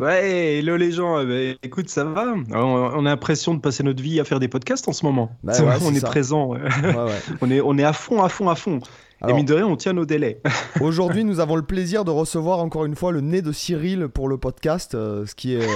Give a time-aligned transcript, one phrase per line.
[0.00, 1.24] Ouais, hello les gens.
[1.24, 4.86] Bah, écoute, ça va on, a l'impression de passer notre vie à faire des podcasts
[4.88, 5.32] en ce moment.
[5.42, 6.06] Bah ouais, on est ça.
[6.06, 6.46] présent.
[6.46, 6.60] ouais.
[6.60, 7.18] Ouais, ouais.
[7.40, 8.78] on, est, on est à fond, à fond, à fond.
[9.20, 10.40] Alors- Et mine de rien, on tient nos délais.
[10.80, 14.28] Aujourd'hui, nous avons le plaisir de recevoir encore une fois le nez de Cyril pour
[14.28, 15.66] le podcast, euh, ce qui est,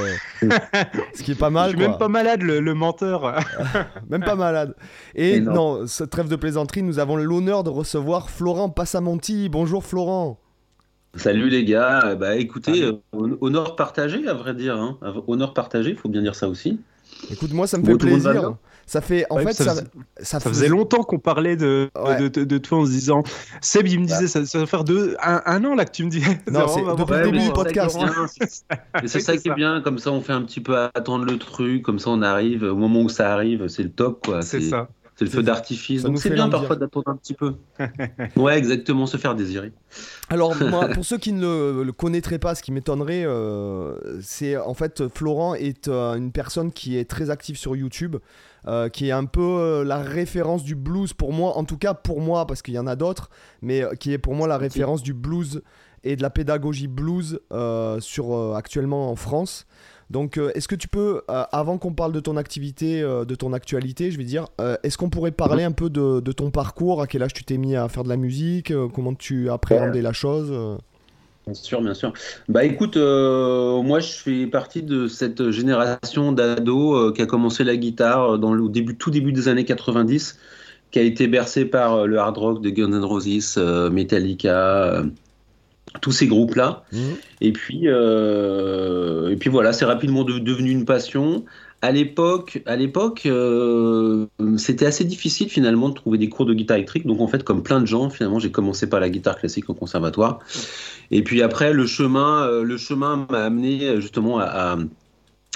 [1.15, 1.69] ce qui est pas Je mal.
[1.71, 1.89] suis quoi.
[1.89, 3.41] même pas malade, le, le menteur.
[4.09, 4.77] Même pas malade.
[5.17, 5.87] Et Et non, non.
[5.89, 9.49] cette trêve de plaisanterie, nous avons l'honneur de recevoir Florent Passamonti.
[9.49, 10.39] Bonjour Florent.
[11.15, 12.85] Salut les gars, Euh, bah écoutez, Salut.
[12.87, 14.99] euh, hon- honneur partagé à vrai dire, hein.
[15.27, 16.81] honneur partagé, il faut bien dire ça aussi.
[17.31, 18.55] Écoute, moi, ça me Bon, fait plaisir.
[18.87, 19.87] Ça fait, en Ouais, fait, ça ça, faisait-
[20.19, 22.21] ça, Ça faisait longtemps qu'on parlait de, Ouais.
[22.21, 23.23] de, de- de toi en se disant
[23.61, 26.05] Seb, il me disait, ça, ça va faire deux, un, un an là que tu
[26.05, 26.21] me dis.
[26.51, 27.97] Non, c'est depuis le début du podcast.
[29.07, 31.83] c'est ça qui est bien, comme ça on fait un petit peu attendre le truc,
[31.83, 34.43] comme ça on arrive, au moment où ça arrive, c'est le top quoi.
[34.43, 34.89] C'est ça.
[35.27, 37.55] C'est le feu d'artifice, donc c'est bien parfois d'attendre un petit peu.
[38.37, 39.73] ouais, exactement, se faire désirer.
[40.29, 44.57] Alors, moi, pour ceux qui ne le, le connaîtraient pas, ce qui m'étonnerait, euh, c'est
[44.57, 48.17] en fait, Florent est euh, une personne qui est très active sur YouTube,
[48.67, 52.21] euh, qui est un peu la référence du blues pour moi, en tout cas pour
[52.21, 55.15] moi, parce qu'il y en a d'autres, mais qui est pour moi la référence du
[55.15, 55.63] blues
[56.05, 57.41] et de la pédagogie blues
[58.01, 59.67] sur, actuellement en France.
[60.11, 63.35] Donc, euh, est-ce que tu peux, euh, avant qu'on parle de ton activité, euh, de
[63.35, 64.47] ton actualité, je vais dire,
[64.83, 67.57] est-ce qu'on pourrait parler un peu de, de ton parcours À quel âge tu t'es
[67.57, 70.79] mis à faire de la musique Comment tu appréhendais la chose
[71.47, 72.13] Bien sûr, bien sûr.
[72.49, 77.65] Bah écoute, euh, moi je fais partie de cette génération d'ados euh, qui a commencé
[77.65, 80.39] la guitare dans le début, tout début des années 90,
[80.93, 83.59] qui a été bercé par euh, le hard rock de Guns N' Roses,
[83.91, 85.03] Metallica,
[86.01, 86.85] tous ces groupes-là.
[87.41, 91.45] Et puis, euh, et puis voilà, c'est rapidement de- devenu une passion.
[91.85, 94.27] À l'époque, à l'époque, euh,
[94.57, 97.07] c'était assez difficile finalement de trouver des cours de guitare électrique.
[97.07, 99.75] Donc en fait, comme plein de gens, finalement, j'ai commencé par la guitare classique au
[99.75, 100.39] conservatoire.
[101.11, 104.77] Et puis après, le chemin, euh, le chemin m'a amené justement à, à,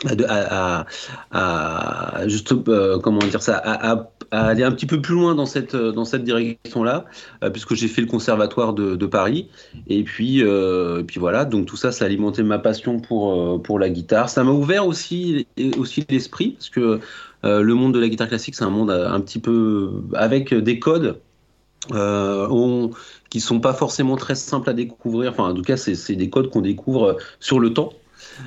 [0.04, 0.86] à, à-
[1.30, 5.14] à- à- juste, euh, comment dire ça, à, à- à aller un petit peu plus
[5.14, 7.04] loin dans cette, dans cette direction-là,
[7.42, 9.48] euh, puisque j'ai fait le conservatoire de, Paris.
[9.88, 13.58] Et puis, euh, puis voilà, donc tout ça, ça a alimenté ma passion pour, euh,
[13.58, 14.28] pour la guitare.
[14.28, 15.46] Ça m'a ouvert aussi,
[15.78, 17.00] aussi l'esprit, parce que
[17.44, 20.52] euh, le monde de la guitare classique, c'est un monde euh, un petit peu avec
[20.54, 21.20] des codes.
[21.92, 22.90] Euh, on-
[23.30, 25.30] qui sont pas forcément très simples à découvrir.
[25.30, 27.92] Enfin, en tout cas, c'est des codes qu'on découvre sur le temps.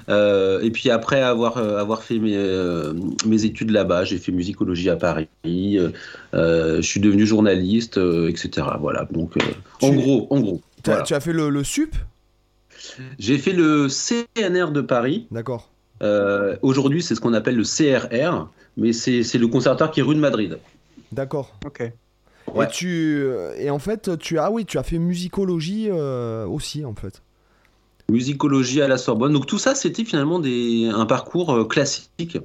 [0.09, 2.94] Euh, et puis après avoir, euh, avoir fait mes, euh,
[3.25, 5.89] mes études là-bas, j'ai fait musicologie à Paris, euh,
[6.33, 8.67] euh, je suis devenu journaliste, euh, etc.
[8.79, 9.41] Voilà, donc euh,
[9.81, 10.61] en gros, en gros.
[10.85, 11.03] Voilà.
[11.03, 11.95] Tu as fait le, le sup?
[13.19, 15.28] J'ai fait le CNR de Paris.
[15.31, 15.69] D'accord.
[16.01, 20.03] Euh, Aujourd'hui, c'est ce qu'on appelle le CRR, mais c'est c'est le conservatoire qui est
[20.03, 20.57] rue de Madrid.
[21.11, 21.57] D'accord.
[21.66, 21.91] Ok.
[22.55, 22.66] Ouais.
[22.66, 23.23] Et, tu,
[23.57, 27.22] et en fait, tu as, ah oui, tu as fait musicologie euh, aussi, en fait.
[28.09, 29.34] Musicologie à la Sorbonne.
[29.34, 32.38] Donc tout ça, c'était finalement des, un parcours euh, classique.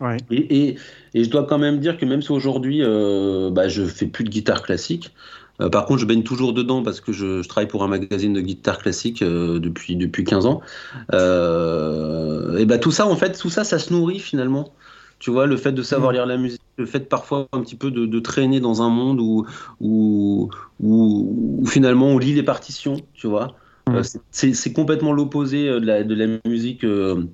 [0.00, 0.16] Ouais.
[0.30, 0.78] Et, et,
[1.14, 4.24] et je dois quand même dire que même si aujourd'hui, euh, bah, je fais plus
[4.24, 5.14] de guitare classique,
[5.60, 8.32] euh, par contre, je baigne toujours dedans parce que je, je travaille pour un magazine
[8.32, 10.62] de guitare classique euh, depuis, depuis 15 ans.
[11.12, 14.74] Et bah, tout ça, en fait, tout ça, ça se nourrit finalement.
[15.18, 16.14] Tu vois, le fait de savoir Mm.
[16.14, 19.20] lire la musique, le fait parfois un petit peu de, de traîner dans un monde
[19.20, 19.46] où,
[19.80, 20.50] où,
[20.80, 23.59] où, où finalement on lit les partitions, tu vois.
[23.94, 27.24] Euh, c'est complètement l'opposé euh, de la, de la musique euh,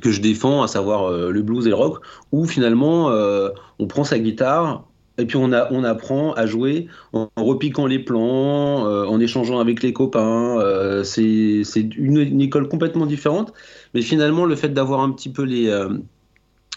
[0.00, 3.86] que je défends, à savoir euh, le blues et le rock, où finalement euh, on
[3.86, 4.88] prend sa guitare
[5.18, 9.20] et puis on, a, on apprend à jouer en, en repiquant les plans, euh, en
[9.20, 10.58] échangeant avec les copains.
[11.04, 13.52] c'est une, une école complètement différente,
[13.92, 15.70] mais finalement le fait d'avoir un petit peu les,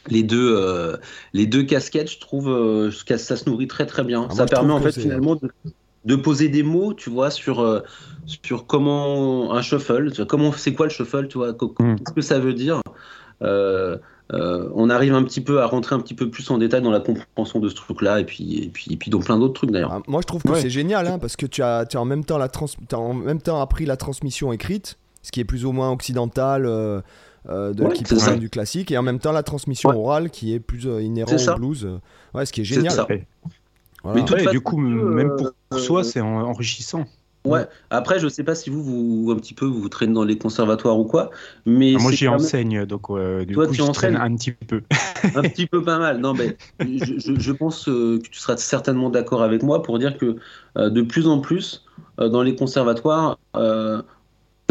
[0.10, 0.98] les, deux,
[1.32, 2.46] les deux casquettes, je trouve
[3.08, 4.28] que ça se nourrit très très bien.
[4.30, 5.50] Ah, ça permet en fait finalement de,
[6.06, 7.82] de poser des mots, tu vois, sur, euh,
[8.26, 11.96] sur comment un shuffle, tu vois, comment c'est quoi le shuffle, tu vois, Mm.
[11.98, 12.82] qu'est-ce que ça veut dire.
[13.42, 13.98] Euh,
[14.34, 16.90] euh, on arrive un petit peu à rentrer un petit peu plus en détail dans
[16.92, 19.72] la compréhension de ce truc-là, et puis, et puis, et puis dans plein d'autres trucs
[19.72, 19.92] d'ailleurs.
[19.94, 20.62] Ah, moi, je trouve que Ouais.
[20.62, 22.98] c'est génial, hein, parce que tu as, tu as en même temps la trans, t'as
[22.98, 27.02] en même temps appris la transmission écrite, ce qui est plus ou moins occidental, euh,
[27.50, 29.96] euh, de, Ouais, qui provient du classique, et en même temps la transmission Ouais.
[29.96, 31.56] orale, qui est plus euh, inhérent C'est ça.
[31.56, 31.86] au blues.
[31.86, 32.00] euh.
[32.34, 32.94] Ouais, ce qui est C'est génial.
[32.94, 33.08] ça.
[34.06, 34.22] Voilà.
[34.22, 37.06] Mais Ouais, du coup, même euh, pour soi, c'est en- enrichissant.
[37.44, 37.66] Ouais.
[37.90, 40.98] Après, je sais pas si vous, vous un petit peu, vous, traînez dans les conservatoires
[40.98, 41.30] ou quoi,
[41.66, 43.04] mais ah, moi j'y enseigne, donc
[43.46, 44.82] du Toi, coup, tu je traîne un petit peu.
[45.36, 46.20] un petit peu pas mal.
[46.20, 50.38] Non, mais je, je, pense que tu seras certainement d'accord avec moi pour dire que
[50.76, 51.86] de plus en plus
[52.18, 53.38] dans les conservatoires,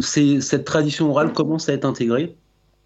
[0.01, 2.37] cette tradition orale commence à être intégrée,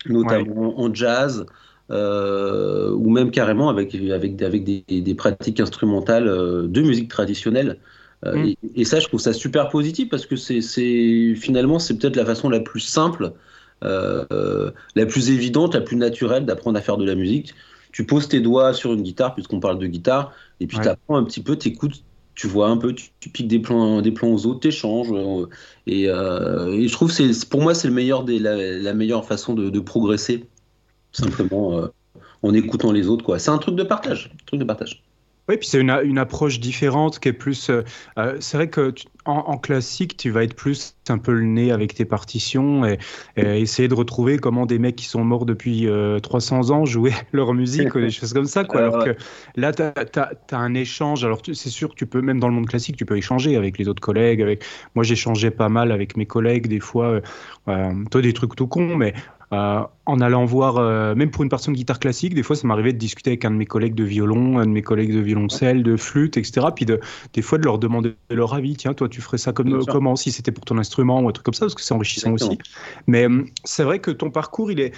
[0.07, 1.47] notamment en jazz.
[1.91, 7.79] Ou même carrément avec, avec, avec des, des pratiques instrumentales de musique traditionnelle.
[8.27, 8.55] Euh, mm.
[8.75, 10.61] et, ça, je trouve ça super positif parce que c'est
[11.35, 13.33] finalement, c'est peut-être la façon la plus simple,
[13.85, 17.55] euh, la plus évidente, la plus naturelle d'apprendre à faire de la musique.
[17.93, 21.17] Tu poses tes doigts sur une guitare, puisqu'on parle de guitare, et puis tu apprends
[21.17, 22.05] un petit peu, tu écoutes,
[22.35, 25.11] tu vois un peu, tu, piques des plans, des plans aux autres, tu échanges.
[25.11, 25.47] Euh,
[25.87, 29.81] et, je trouve que pour moi, c'est le meilleur des, la, meilleure façon de, de
[29.81, 30.45] progresser,
[31.13, 31.89] simplement
[32.43, 33.39] en écoutant les autres.
[33.39, 34.31] C'est un truc de partage.
[34.33, 35.03] Un truc de partage.
[35.49, 37.71] Oui, puis c'est une, une, approche différente qui est plus.
[37.71, 37.83] Euh,
[38.19, 38.93] euh, c'est vrai que
[39.25, 42.99] en, classique, tu vas être plus un peu le nez avec tes partitions et,
[43.37, 45.87] essayer de retrouver comment des mecs qui sont morts depuis
[46.23, 48.65] 300 euh, ans jouaient leur musique ou des choses comme ça.
[48.65, 48.81] Quoi.
[48.85, 49.17] Alors que
[49.57, 51.25] là, tu as, un échange.
[51.25, 53.79] Alors, c'est sûr que tu peux, même dans le monde classique, tu peux échanger avec
[53.79, 54.41] les autres collègues.
[54.41, 54.65] Avec...
[54.95, 57.21] Moi, j'échangeais pas mal avec mes collègues, des fois.
[57.67, 59.15] toi, des trucs tout cons, mais
[59.53, 62.67] euh, en allant voir, euh, même pour une personne de guitare classique, des fois ça
[62.67, 65.21] m'arrivait de discuter avec un de mes collègues de violon, un de mes collègues de
[65.21, 66.67] violoncelle, de flûte, etc.
[66.75, 67.01] Puis de,
[67.33, 68.77] des fois de leur demander leur avis.
[68.77, 71.45] Tiens, toi tu ferais ça comme, comment si c'était pour ton instrument ou un truc
[71.45, 72.59] comme ça, parce que c'est enrichissant aussi.
[73.07, 74.95] Mais euh, c'est vrai que ton parcours, il est,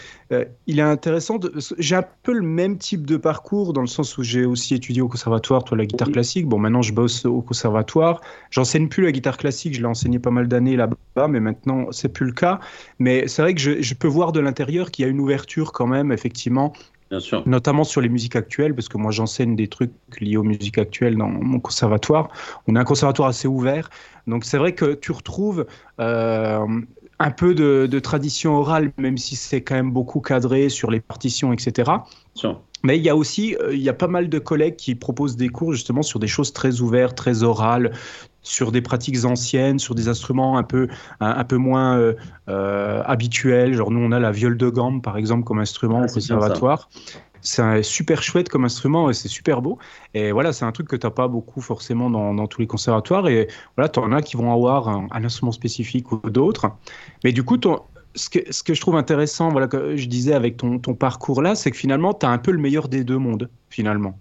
[0.66, 1.38] il est intéressant.
[1.78, 5.02] J'ai un peu le même type de parcours dans le sens où j'ai aussi étudié
[5.02, 6.46] au conservatoire, toi la guitare classique.
[6.46, 8.20] Bon, maintenant je bosse au conservatoire.
[8.50, 12.12] J'enseigne plus la guitare classique, je l'ai enseigné pas mal d'années là-bas, mais maintenant c'est
[12.12, 12.58] plus le cas.
[12.98, 15.72] Mais c'est vrai que je, je peux voir de l'intérieur qu'il y a une ouverture
[15.72, 16.72] quand même, effectivement,
[17.44, 21.16] Notamment sur les musiques actuelles, parce que moi j'enseigne des trucs liés aux musiques actuelles
[21.16, 22.28] dans mon conservatoire.
[22.68, 23.90] On a un conservatoire assez ouvert.
[24.28, 25.66] Donc c'est vrai que tu retrouves
[25.98, 26.66] euh,
[27.18, 31.52] un peu de, tradition orale, même si c'est quand même beaucoup cadré sur les partitions,
[31.52, 31.90] etc.
[32.82, 35.36] Mais il y a aussi, euh, il y a pas mal de collègues qui proposent
[35.36, 37.92] des cours justement sur des choses très ouvertes, très orales,
[38.42, 40.88] sur des pratiques anciennes, sur des instruments un peu,
[41.20, 42.14] un, peu moins euh,
[42.48, 43.74] euh, habituels.
[43.74, 46.88] Genre nous, on a la viole de gamme, par exemple, comme instrument ah, au conservatoire.
[47.42, 49.78] C'est super chouette comme instrument et c'est super beau.
[50.12, 53.28] Et voilà, c'est un truc que tu n'as pas beaucoup forcément dans, tous les conservatoires.
[53.28, 56.70] Et voilà, tu en as qui vont avoir un, instrument spécifique ou d'autres.
[57.24, 57.56] Mais du coup,
[58.14, 61.40] ce, que, ce que je trouve intéressant, voilà, que je disais avec ton, ton parcours
[61.40, 64.18] là, c'est que finalement, tu as un peu le meilleur des deux mondes, finalement.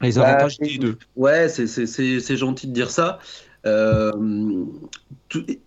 [0.00, 0.98] Les bah, avantages des deux.
[1.16, 3.18] Ouais, c'est gentil de dire ça.
[3.66, 4.12] Euh,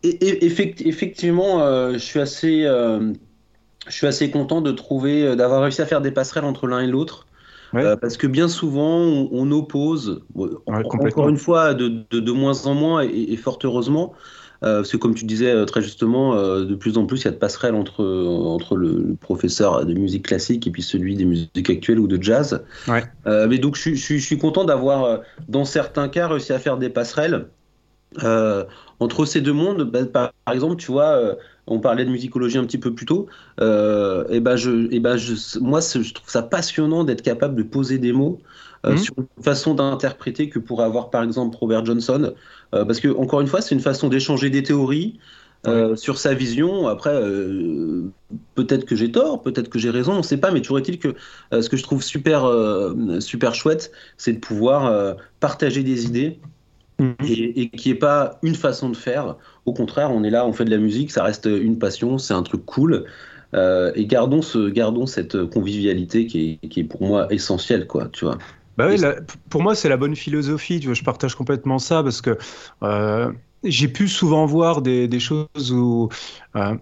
[0.03, 3.13] effectivement, euh, je suis assez, euh,
[3.87, 6.87] je suis assez content de trouver, d'avoir réussi à faire des passerelles entre l'un et
[6.87, 7.27] l'autre.
[7.71, 8.99] parce que bien souvent,
[9.31, 10.23] on, oppose,
[10.65, 14.13] encore une fois, de, de, de, moins en moins, et fort heureusement,
[14.63, 17.27] parce que comme tu disais euh, très justement, euh, de plus en plus il y
[17.27, 21.69] a de passerelles entre, entre le, professeur de musique classique et puis celui des musiques
[21.69, 22.63] actuelles ou de jazz.
[23.25, 27.47] mais donc je, je, suis content d'avoir, dans certains cas, réussi à faire des passerelles.
[28.99, 31.37] entre ces deux mondes, bah, par, exemple, tu vois,
[31.67, 33.27] on parlait de musicologie un petit peu plus tôt,
[33.59, 37.97] et ben je, et ben je, moi je trouve ça passionnant d'être capable de poser
[37.97, 38.39] des mots
[38.83, 38.97] mmh.
[38.97, 42.33] sur une façon d'interpréter que pourrait avoir par exemple Robert Johnson,
[42.73, 45.19] euh, parce que, encore une fois, c'est une façon d'échanger des théories.
[45.65, 46.89] Euh, sur sa vision.
[46.89, 48.11] Après, euh,
[48.53, 50.99] peut-être que j'ai tort, peut-être que j'ai raison, on ne sait pas, mais toujours est-il
[50.99, 51.15] que
[51.53, 52.51] ce que je trouve super,
[53.21, 56.41] super chouette, c'est de pouvoir partager des idées
[56.99, 57.15] mhm.
[57.25, 59.37] et, et qu'il n'y ait pas une façon de faire.
[59.65, 62.33] Au contraire, on est là, on fait de la musique, ça reste une passion, c'est
[62.33, 63.05] un truc cool.
[63.53, 68.25] et gardons, ce, gardons cette convivialité qui est, qui est pour moi essentielle, quoi, tu
[68.25, 68.37] vois.
[68.77, 68.99] Bah oui,
[69.49, 70.79] pour moi, c'est la bonne philosophie.
[70.79, 72.37] Tu vois, je partage complètement ça parce que
[72.83, 73.31] euh,
[73.63, 76.09] j'ai pu souvent voir des, choses où,
[76.55, 76.75] euh,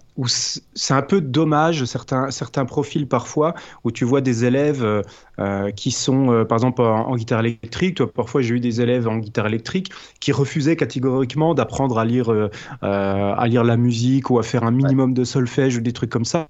[0.74, 5.04] c'est un peu dommage, certains, certains profils parfois, où tu vois des élèves
[5.40, 8.04] euh, qui sont, euh, par exemple, en, guitare électrique.
[8.04, 12.34] Parfois, j'ai eu des élèves en guitare électrique qui refusaient catégoriquement d'apprendre à lire,
[12.82, 16.26] à lire la musique ou à faire un minimum de solfège ou des trucs comme
[16.26, 16.48] ça.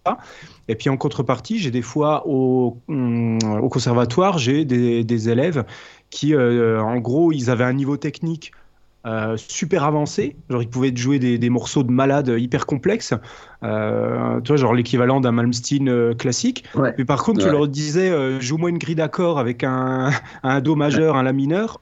[0.68, 5.66] Et puis en contrepartie, j'ai des fois au, au conservatoire, j'ai des, des, élèves
[6.10, 8.52] qui, en gros, ils avaient un niveau technique
[9.06, 10.36] euh, super avancé.
[10.50, 13.14] Genre, ils pouvaient jouer des, des morceaux de malade hyper complexes.
[13.64, 16.64] Euh, tu vois, genre l'équivalent d'un Malmsteen euh, classique.
[16.98, 20.12] Mais par contre, tu leur disais, joue-moi une grille d'accord avec un,
[20.44, 21.82] un Do majeur, un La mineur.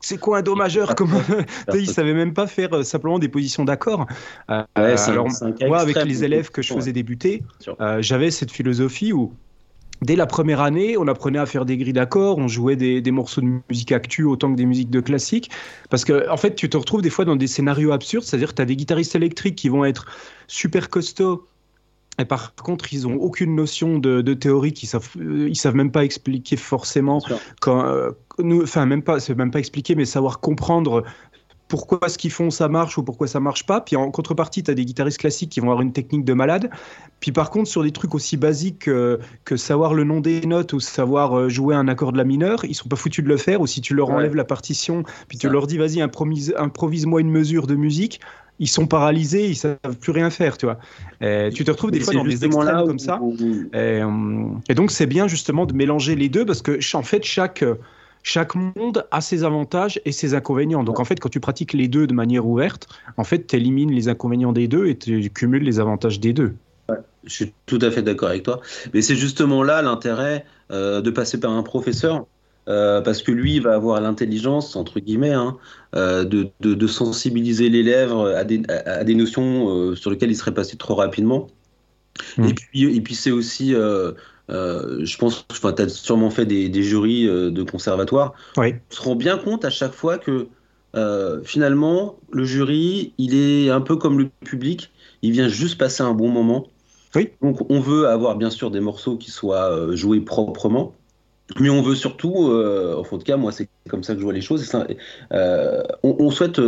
[0.00, 0.94] c'est quoi un Do majeur?
[0.94, 1.20] Comment?
[1.74, 4.06] Ils savaient même pas faire simplement des positions d'accord.
[4.48, 5.28] alors,
[5.66, 7.42] moi, avec les élèves que je faisais débuter,
[7.98, 9.32] j'avais cette philosophie où
[10.02, 13.40] dès la première année, on apprenait à faire des grilles d'accords, on jouait des, morceaux
[13.40, 15.50] de musique actu autant que des musiques de classique.
[15.90, 18.54] Parce que, en fait, tu te retrouves des fois dans des scénarios absurdes, c'est-à-dire que
[18.54, 20.06] tu as des guitaristes électriques qui vont être
[20.46, 21.46] super costauds.
[22.18, 25.90] Et par contre, ils n'ont aucune notion de, théorie, ils savent, euh, ils savent même
[25.90, 27.20] pas expliquer forcément.
[27.60, 31.04] Quand, euh, nous, enfin, même pas, c'est même pas expliquer, mais savoir comprendre
[31.68, 33.80] pourquoi ce qu'ils font ça marche ou pourquoi ça marche pas.
[33.80, 36.70] Puis en contrepartie, tu as des guitaristes classiques qui vont avoir une technique de malade.
[37.20, 39.18] Puis par contre, sur des trucs aussi basiques que,
[39.56, 42.74] savoir le nom des notes ou savoir euh, jouer un accord de la mineure, ils
[42.74, 43.60] sont pas foutus de le faire.
[43.60, 47.66] Ou si tu leur enlèves la partition, puis tu leur dis vas-y, improvise-moi une mesure
[47.66, 48.20] de musique,
[48.58, 50.78] ils sont paralysés, ils savent plus rien faire, tu vois.
[51.50, 53.20] tu te retrouves des fois dans des extrêmes comme ça.
[53.74, 54.00] Et,
[54.68, 57.64] et donc c'est bien justement de mélanger les deux parce que en fait chaque
[58.26, 60.82] chaque monde a ses avantages et ses inconvénients.
[60.82, 63.92] Donc en fait, quand tu pratiques les deux de manière ouverte, en fait, tu élimines
[63.92, 66.52] les inconvénients des deux et tu cumules les avantages des deux.
[67.22, 68.60] je suis tout à fait d'accord avec toi.
[68.92, 72.26] Mais c'est justement là l'intérêt euh, de passer par un professeur.
[72.68, 75.56] Euh, parce que lui, il va avoir l'intelligence, entre guillemets, hein,
[75.94, 81.46] euh, de, sensibiliser l'élève à des, notions sur lesquelles il serait passé trop rapidement.
[82.38, 82.44] Mmh.
[82.44, 83.72] Et puis, et puis c'est aussi
[84.48, 88.34] euh, je pense, enfin, tu as sûrement fait des, jurys euh, de conservatoire.
[88.56, 88.74] Oui.
[88.90, 90.46] Tu te rends bien compte à chaque fois que
[90.94, 96.02] euh, finalement, le jury, il est un peu comme le public, il vient juste passer
[96.02, 96.68] un bon moment.
[97.14, 97.30] Oui.
[97.42, 100.94] Donc, on veut avoir bien sûr des morceaux qui soient joués proprement.
[101.60, 104.40] Mais on veut surtout, en tout cas, moi c'est comme ça que je vois les
[104.40, 104.68] choses,
[106.02, 106.60] on, souhaite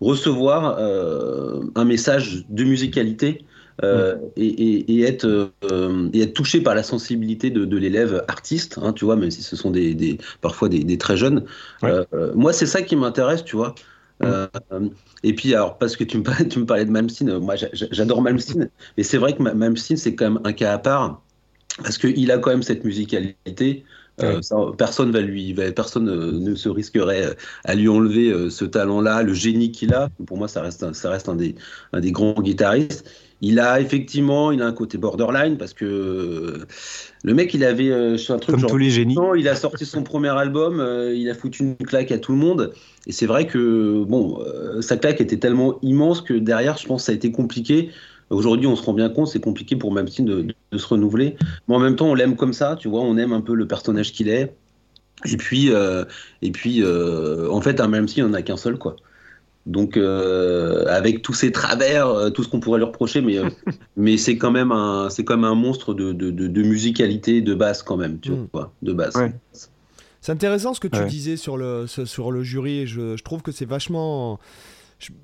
[0.00, 3.44] recevoir un message de musicalité
[3.82, 9.04] euh, et, être, euh, et, être, touché par la sensibilité de, l'élève artiste, hein, tu
[9.04, 11.44] vois, même si ce sont des, parfois des, très jeunes.
[11.84, 13.74] Euh, moi, c'est ça qui m'intéresse, tu vois.
[15.22, 18.22] et puis, alors, parce que tu me parlais, tu me parlais de Malmsteen, moi j'adore
[18.22, 21.22] Malmsteen, mais c'est vrai que Malmsteen, c'est quand même un cas à part,
[21.78, 23.84] parce qu'il a quand même cette musicalité.
[24.76, 29.94] personne va lui, personne ne se risquerait à lui enlever ce talent-là, le génie qu'il
[29.94, 30.08] a.
[30.26, 31.56] Pour moi, ça reste, ça reste un, des,
[31.92, 33.08] un des grands guitaristes.
[33.44, 36.64] Il a effectivement, il a un côté borderline parce que
[37.24, 39.16] le mec, il avait euh, un truc Comme tous les génies.
[39.36, 42.38] Il a sorti son premier album, euh, il a foutu une claque à tout le
[42.38, 42.72] monde.
[43.08, 47.04] Et c'est vrai que bon, euh, sa claque était tellement immense que derrière, je pense,
[47.04, 47.90] ça a été compliqué.
[48.30, 51.36] Aujourd'hui, on se rend bien compte, c'est compliqué pour Malmsteen de, de, se renouveler.
[51.66, 53.66] Mais en même temps, on l'aime comme ça, tu vois, on aime un peu le
[53.66, 54.54] personnage qu'il est.
[55.24, 55.70] Et puis,
[56.42, 58.96] et puis en fait, un Malmsteen, il n'y en a qu'un seul, quoi.
[59.64, 63.48] Donc, euh, avec tous ces travers, euh, tout ce qu'on pourrait lui reprocher, mais, euh,
[63.96, 67.82] mais c'est quand même un, c'est comme un monstre de, de, de, musicalité de base
[67.82, 68.48] quand même, tu mm.
[68.52, 69.14] vois, de base.
[70.20, 72.80] C'est intéressant ce que tu disais sur le, sur le jury.
[72.80, 74.38] Et je, je trouve que c'est vachement.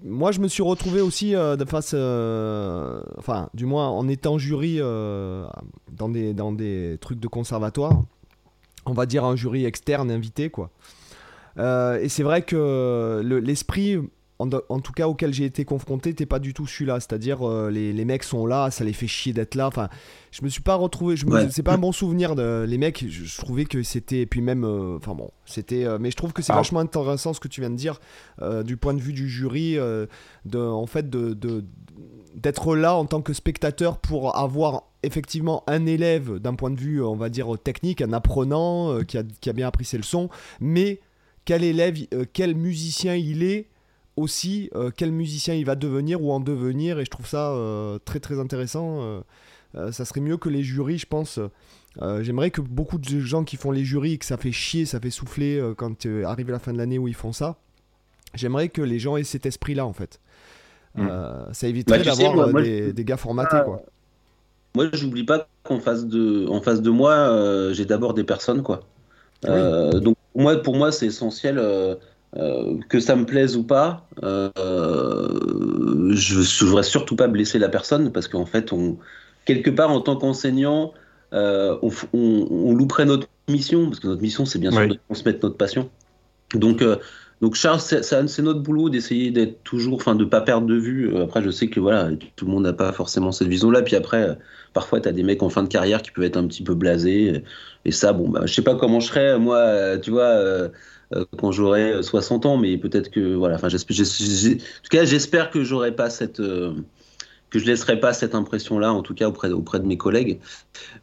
[0.05, 1.95] moi, je me suis retrouvé aussi de face,
[3.17, 8.03] enfin, du moins en étant jury dans des dans des trucs de conservatoire.
[8.87, 10.71] On va dire un jury externe invité, quoi.
[11.59, 14.01] et c'est vrai que l'esprit
[14.39, 17.01] en, tout cas auquel j'ai été confronté, t'es pas du tout celui-là.
[17.01, 19.67] C'est-à-dire, euh, les, les, mecs sont là, ça les fait chier d'être là.
[19.67, 19.89] Enfin,
[20.31, 21.17] je me suis pas retrouvé.
[21.17, 23.05] Je C'est pas un bon souvenir de les mecs.
[23.09, 24.27] Je, trouvais que c'était.
[24.27, 24.65] Puis même.
[24.65, 25.85] Euh, enfin bon, c'était.
[25.85, 28.01] Euh, mais je trouve que c'est vachement intéressant ce que tu viens de dire
[28.65, 29.75] du point de vue du jury.
[29.75, 31.65] de, en fait, de,
[32.35, 37.03] d'être là en tant que spectateur pour avoir effectivement un élève d'un point de vue,
[37.03, 40.29] on va dire, technique, un apprenant qui, a, qui a bien appris ses leçons,
[40.61, 41.01] mais
[41.45, 41.97] quel élève,
[42.33, 43.69] quel musicien il est
[44.19, 47.99] aussi euh, quel musicien il va devenir ou en devenir et je trouve ça euh,
[48.05, 49.01] très très intéressant
[49.77, 51.39] euh, ça serait mieux que les jurys je pense.
[52.21, 55.11] J'aimerais que beaucoup de gens qui font les jurys que ça fait chier ça fait
[55.11, 57.57] souffler quand arrive la fin de l'année où ils font ça
[58.35, 60.21] j'aimerais que les gens aient cet esprit là en fait.
[60.95, 61.09] Hmm.
[61.53, 63.83] ça éviterait bah, d'avoir des, gars formatés quoi.
[64.75, 68.81] Moi j'oublie pas qu'en face de en face de moi j'ai d'abord des personnes quoi.
[69.43, 71.59] Donc moi pour moi c'est essentiel
[72.37, 74.51] euh, que ça me plaise ou pas, euh,
[76.11, 78.99] je ne voudrais surtout pas blesser la personne parce qu'en fait, on,
[79.47, 80.93] quelque part, en tant qu'enseignant,
[81.33, 81.79] euh,
[82.13, 85.89] on, louperait notre mission parce que notre mission, c'est bien sûr de transmettre notre passion.
[86.55, 86.85] Donc,
[87.41, 91.17] donc Charles, c'est notre boulot d'essayer d'être toujours, enfin, de pas perdre de vue.
[91.17, 93.81] Après, je sais que voilà, tout le monde n'a pas forcément cette vision-là.
[93.81, 94.37] Puis après,
[94.75, 96.75] parfois, tu as des mecs en fin de carrière qui peuvent être un petit peu
[96.75, 97.43] blasés.
[97.87, 100.71] Et ça, bon, bah, je sais pas comment je serais, moi, tu vois
[101.39, 103.57] quand j'aurai 60 ans, mais peut-être que voilà.
[103.57, 106.73] Enfin, en tout cas, j'espère que j'aurai pas cette euh,
[107.51, 110.39] que je laisserai pas cette impression-là, en tout cas auprès, auprès de mes collègues.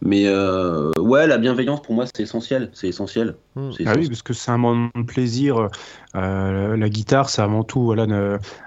[0.01, 3.35] Mais euh, ouais, la bienveillance pour moi c'est essentiel, c'est essentiel.
[3.55, 3.71] Hmm.
[3.85, 5.69] Ah oui, parce que c'est un moment de plaisir.
[6.15, 8.05] Euh, la guitare, c'est avant tout voilà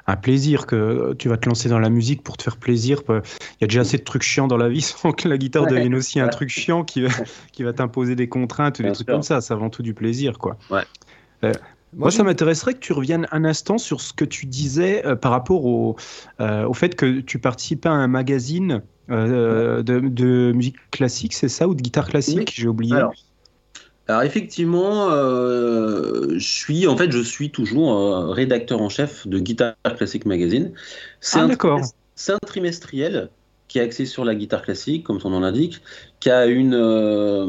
[0.07, 3.03] un plaisir que tu vas te lancer dans la musique pour te faire plaisir.
[3.09, 3.23] Il
[3.61, 5.95] y a déjà assez de trucs chiants dans la vie sans que la guitare devienne
[5.95, 7.11] aussi un truc chiant qui va,
[7.53, 9.41] qui va t'imposer des contraintes ou des trucs comme ça.
[9.41, 10.57] C'est avant tout du plaisir, quoi.
[10.69, 10.83] Ouais.
[11.45, 11.53] Euh,
[11.97, 15.33] moi, ça m'intéresserait que tu reviennes un instant sur ce que tu disais euh, par
[15.33, 15.97] rapport au,
[16.41, 21.75] euh, au fait que tu participais à un magazine de, musique classique, c'est ça, ou
[21.75, 22.95] de guitare classique J'ai oublié.
[24.07, 30.27] Alors, effectivement, je suis en fait je suis toujours rédacteur en chef de Guitare Classique
[30.27, 30.73] Magazine.
[31.21, 31.81] C'est ah, d'accord.
[32.15, 33.31] C'est un trimestriel
[33.69, 35.81] qui est axé sur la guitare classique, comme son nom l'indique,
[36.21, 37.47] qui a une euh,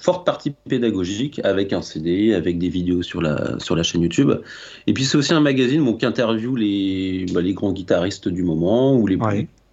[0.00, 4.32] forte partie pédagogique avec un CD, avec des vidéos sur la, sur la chaîne YouTube.
[4.86, 8.42] Et puis c'est aussi un magazine bon, qui interviewe les, bah, les grands guitaristes du
[8.42, 9.18] moment, ou les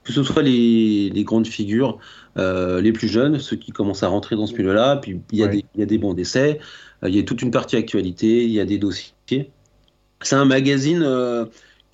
[0.03, 1.97] que ce soit les, les grandes figures,
[2.37, 4.97] euh, les plus jeunes, ceux qui commencent à rentrer dans ce milieu-là.
[4.97, 6.59] Puis il y, a des, il y a des bons d'essai,
[7.03, 9.49] euh, il y a toute une partie actualité, il y a des dossiers.
[10.21, 11.03] C'est un magazine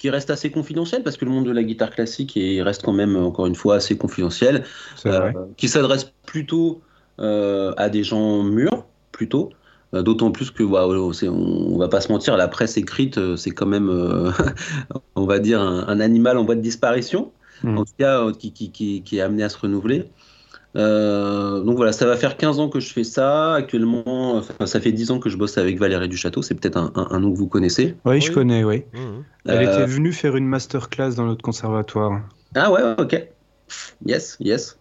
[0.01, 3.15] qui reste assez confidentiel parce que le monde de la guitare classique reste quand même,
[3.15, 4.63] encore une fois, assez confidentiel,
[5.05, 6.81] euh, qui s'adresse plutôt
[7.19, 9.51] euh, à des gens mûrs, plutôt.
[9.93, 13.67] Euh, d'autant plus que, bah, on, va pas se mentir, la presse écrite, c'est quand
[13.67, 13.91] même,
[15.15, 17.31] on va dire, un, animal en voie de disparition,
[17.61, 17.77] hmm.
[17.77, 20.09] en tout cas, qui, qui, qui, est amené à se renouveler.
[20.75, 23.55] Euh, donc voilà, ça va faire 15 ans que je fais ça.
[23.55, 26.41] Actuellement, ça fait 10 ans que je bosse avec Valérie Duchâteau.
[26.41, 27.95] C'est peut-être un, nom que vous connaissez.
[28.05, 28.83] Oui, je connais, oui.
[28.93, 29.23] Mmh, mmh.
[29.47, 32.21] Elle était euh, venue faire une masterclass dans notre conservatoire.
[32.55, 33.27] Ah ouais, ok.
[34.05, 34.77] Yes, yes.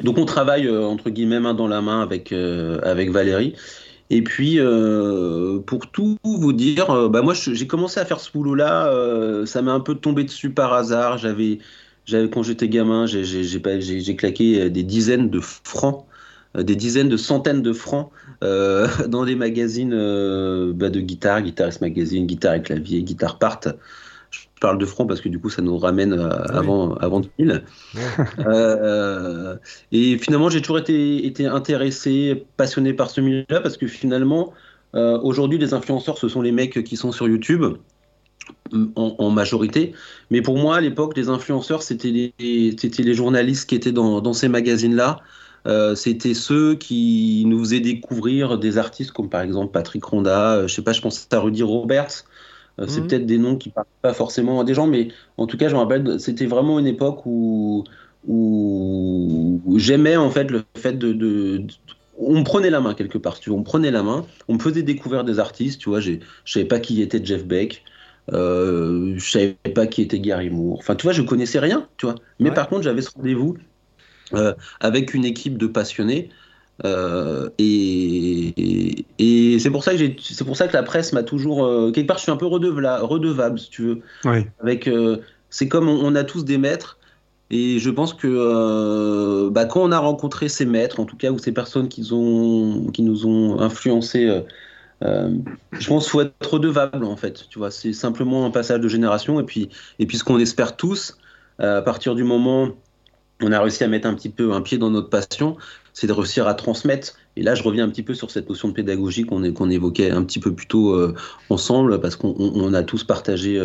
[0.00, 3.54] Donc on travaille euh, entre guillemets main dans la main avec, avec Valérie.
[4.10, 4.58] Et puis,
[5.66, 9.80] pour tout vous dire, bah moi j'ai commencé à faire ce boulot-là, ça m'est un
[9.80, 11.16] peu tombé dessus par hasard.
[11.16, 11.58] J'avais
[12.10, 16.04] quand j'étais gamin, j'ai claqué euh, des dizaines de francs,
[16.56, 18.10] euh, des dizaines de centaines de francs
[18.42, 19.90] euh, dans des magazines
[20.72, 23.60] bah, de guitare, Guitarist Magazine, Guitare et Clavier, Guitare Part.
[24.30, 27.62] Je parle de francs parce que du coup, ça nous ramène avant, avant 2000.
[29.92, 34.52] et finalement, j'ai toujours été, été, intéressé, passionné par ce milieu-là parce que finalement,
[34.92, 37.76] aujourd'hui, les influenceurs, ce sont les mecs qui sont sur YouTube
[38.96, 39.92] en, majorité.
[40.30, 44.48] Mais pour moi, à l'époque, les influenceurs, c'était les, les journalistes qui étaient dans, ces
[44.48, 45.20] magazines-là.
[45.66, 50.68] Euh, c'était ceux qui nous faisaient découvrir des artistes comme par exemple Patrick Ronda, euh,
[50.68, 52.24] je sais pas, je pense à Rudy Roberts.
[52.78, 53.06] Euh, c'est mhm.
[53.06, 55.74] peut-être des noms qui parlent pas forcément à des gens, mais en tout cas, je
[55.74, 57.84] me rappelle, c'était vraiment une époque où,
[58.26, 61.62] où, j'aimais en fait le fait de, de,
[62.18, 64.82] on prenait la main quelque part, tu vois, on prenait la main, on me faisait
[64.82, 67.84] découvrir des artistes, tu vois, je savais pas qui était Jeff Beck,
[68.32, 70.78] euh, je savais pas qui était Gary Moore.
[70.78, 72.14] Enfin, tu vois, je connaissais rien, tu vois.
[72.38, 73.56] Mais par contre, j'avais ce rendez-vous
[74.32, 76.30] euh, avec une équipe de passionnés.
[76.84, 81.22] Euh, et, et, c'est pour ça que j'ai, c'est pour ça que la presse m'a
[81.22, 84.00] toujours euh, quelque part, je suis un peu redevable, redevable si tu veux.
[84.60, 84.90] Avec,
[85.50, 86.98] c'est comme on, a tous des maîtres.
[87.50, 91.38] Et je pense que bah, quand on a rencontré ces maîtres, en tout cas, ou
[91.38, 94.42] ces personnes qui, ont, qui nous ont influencés
[95.02, 95.30] euh,
[95.72, 97.46] je pense qu'il faut être redevable en fait.
[97.48, 100.76] Tu vois, c'est simplement un passage de génération et puis et puis ce qu'on espère
[100.76, 101.18] tous,
[101.60, 102.72] euh, à partir du moment où
[103.42, 105.56] on a réussi à mettre un petit peu un pied dans notre passion,
[105.92, 107.14] c'est de réussir à transmettre.
[107.36, 110.22] Et là, je reviens un petit peu sur cette notion de pédagogie qu'on évoquait un
[110.22, 111.14] petit peu plus tôt euh,
[111.50, 113.60] ensemble, parce qu'on a tous partagé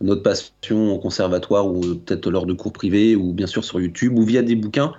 [0.00, 4.18] notre passion au conservatoire ou peut-être lors de cours privés ou bien sûr sur YouTube
[4.18, 4.92] ou via des bouquins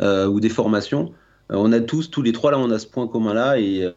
[0.00, 1.12] ou des formations.
[1.50, 3.92] On a tous, tous les trois là, on a ce point commun là et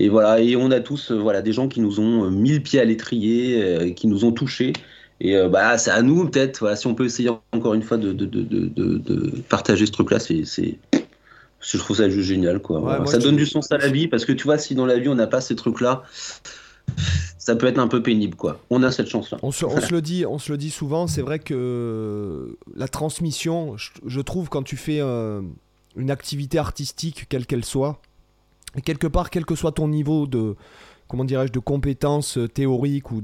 [0.00, 2.52] et voilà, et on a tous euh, voilà, des gens qui nous ont euh, mis
[2.52, 4.72] le pied à l'étrier, euh, qui nous ont touchés.
[5.20, 8.14] Et bah, c'est à nous, peut-être, voilà, si on peut essayer encore une fois de,
[8.14, 10.44] de, de, de partager ce truc-là, c'est,
[11.60, 12.60] je trouve ça juste génial.
[12.60, 13.04] Quoi.
[13.04, 15.10] ça donne du sens à la vie, parce que tu vois, si dans la vie
[15.10, 16.04] on n'a pas ces trucs-là,
[17.36, 18.34] ça peut être un peu pénible.
[18.34, 18.62] Quoi.
[18.70, 19.36] On a cette chance-là.
[19.42, 22.88] On se, on se, le dit, on se le dit souvent, c'est vrai que la
[22.88, 25.02] transmission, je, trouve, quand tu fais
[25.96, 28.00] une activité artistique, quelle qu'elle soit,
[28.76, 30.56] et quelque part, quel que soit ton niveau de,
[31.08, 33.22] comment dirais-je, de compétences euh, théoriques ou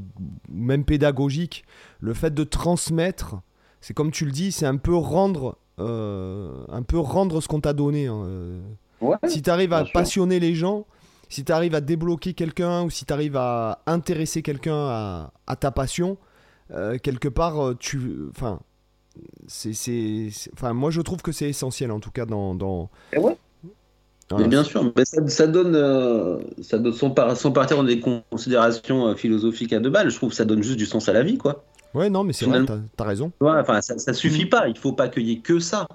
[0.49, 1.65] même pédagogiques,
[2.01, 3.37] le fait de transmettre,
[3.81, 7.61] c'est comme tu le dis, c'est un peu rendre, euh, un peu rendre ce qu'on
[7.61, 8.09] t'a donné.
[8.09, 8.61] Hein, euh.
[9.29, 10.85] si tu arrives à passionner les gens,
[11.29, 15.71] si tu arrives à débloquer quelqu'un ou si tu arrives à intéresser quelqu'un à, ta
[15.71, 16.19] passion,
[17.03, 18.61] quelque part, tu, enfin,
[19.47, 22.91] c'est, enfin, moi je trouve que c'est essentiel en tout cas dans, dans,
[24.37, 29.15] mais bien sûr, mais ça, donne, euh, ça donne sans, partir dans des considérations euh,
[29.15, 31.39] philosophiques à deux balles, je trouve que ça donne juste du sens à la vie,
[31.39, 31.65] quoi.
[31.95, 33.31] Ouais, non, mais c'est vrai, t'as as raison.
[33.41, 34.51] Ouais, enfin, ça, ça suffit mm.
[34.51, 34.69] pas.
[34.69, 35.87] Il faut pas qu'il y ait que ça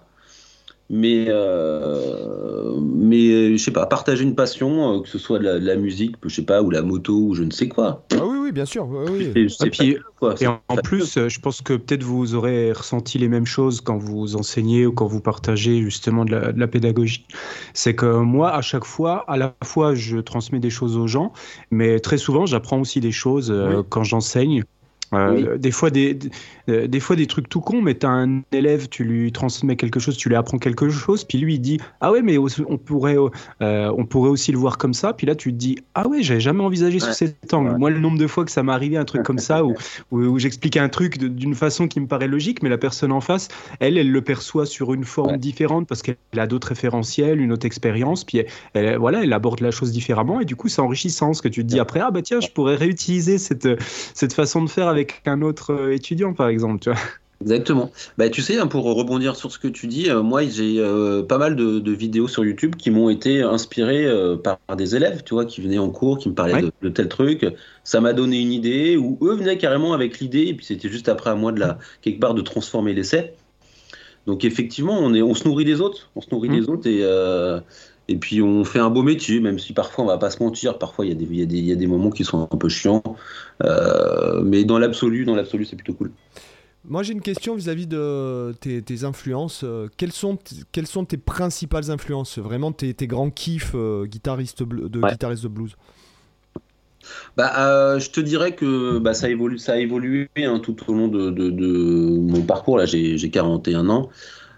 [0.94, 5.76] mais euh, mais je sais pas partager une passion euh, que ce soit de la,
[5.78, 8.06] musique je sais pas ou la moto ou je ne sais quoi.
[8.14, 9.98] Ah oui oui bien sûr oui, Et, puis,
[10.42, 14.36] et en, plus je pense que peut-être vous aurez ressenti les mêmes choses quand vous
[14.36, 17.26] enseignez ou quand vous partagez justement de la, pédagogie.
[17.74, 21.32] C'est que moi à chaque fois à la fois je transmets des choses aux gens
[21.72, 24.66] mais très souvent j'apprends aussi des choses euh, quand j'enseigne
[25.14, 26.18] euh, des, fois des,
[26.70, 29.76] euh, des fois des trucs tout cons, mais tu as un élève, tu lui transmets
[29.76, 32.78] quelque chose, tu lui apprends quelque chose, puis lui il dit Ah ouais, mais on
[32.78, 33.18] pourrait,
[33.62, 35.14] euh, on pourrait aussi le voir comme ça.
[35.14, 37.78] Puis là tu te dis Ah ouais, j'avais jamais envisagé sous cet angle.
[37.78, 39.76] Moi, le nombre de fois que ça m'est arrivé un truc comme ça, où,
[40.12, 43.50] où, j'explique un truc d'une façon qui me paraît logique, mais la personne en face,
[43.80, 47.66] elle, elle le perçoit sur une forme différente parce qu'elle a d'autres référentiels, une autre
[47.66, 48.44] expérience, puis
[48.74, 51.64] elle, voilà, elle aborde la chose différemment, et du coup c'est enrichissant ce que tu
[51.64, 53.68] te dis après Ah bah tiens, je pourrais réutiliser cette,
[54.14, 56.80] cette façon de faire avec qu'un autre euh, étudiant, par exemple.
[56.80, 57.00] Tu vois
[57.42, 57.90] Exactement.
[58.20, 61.24] Bah, tu sais, hein, pour rebondir sur ce que tu dis, euh, moi j'ai euh,
[61.24, 64.08] pas mal de, vidéos sur YouTube qui m'ont été inspirées
[64.44, 67.48] par des élèves, tu vois, qui venaient en cours, qui me parlaient de, tel truc.
[67.84, 71.10] Ça m'a donné une idée, ou eux venaient carrément avec l'idée, et puis c'était juste
[71.10, 73.34] après à moi de la quelque part de transformer l'essai.
[74.28, 76.70] Donc effectivement, on, est, on se nourrit des autres, on se nourrit des mmh.
[76.70, 77.04] autres et
[78.08, 80.78] et puis on fait un beau métier, même si parfois on va pas se mentir,
[80.78, 83.04] parfois il y, a des, il, y a des, moments qui sont un peu chiants.
[83.64, 86.12] Euh, mais dans l'absolu, dans l'absolu, c'est plutôt cool.
[86.84, 89.62] Moi j'ai une question vis-à-vis de tes, influences.
[89.64, 90.38] Euh, quelles, sont
[90.72, 92.40] quelles sont tes principales influences?
[92.40, 95.76] Vraiment tes, grands kiffs euh, guitariste de guitariste de blues?
[97.38, 101.08] Bah, je te dirais que bah, ça, évolue, ça a évolué hein, tout au long
[101.08, 102.78] de, de, mon parcours.
[102.78, 104.10] Là, j'ai 41 ans.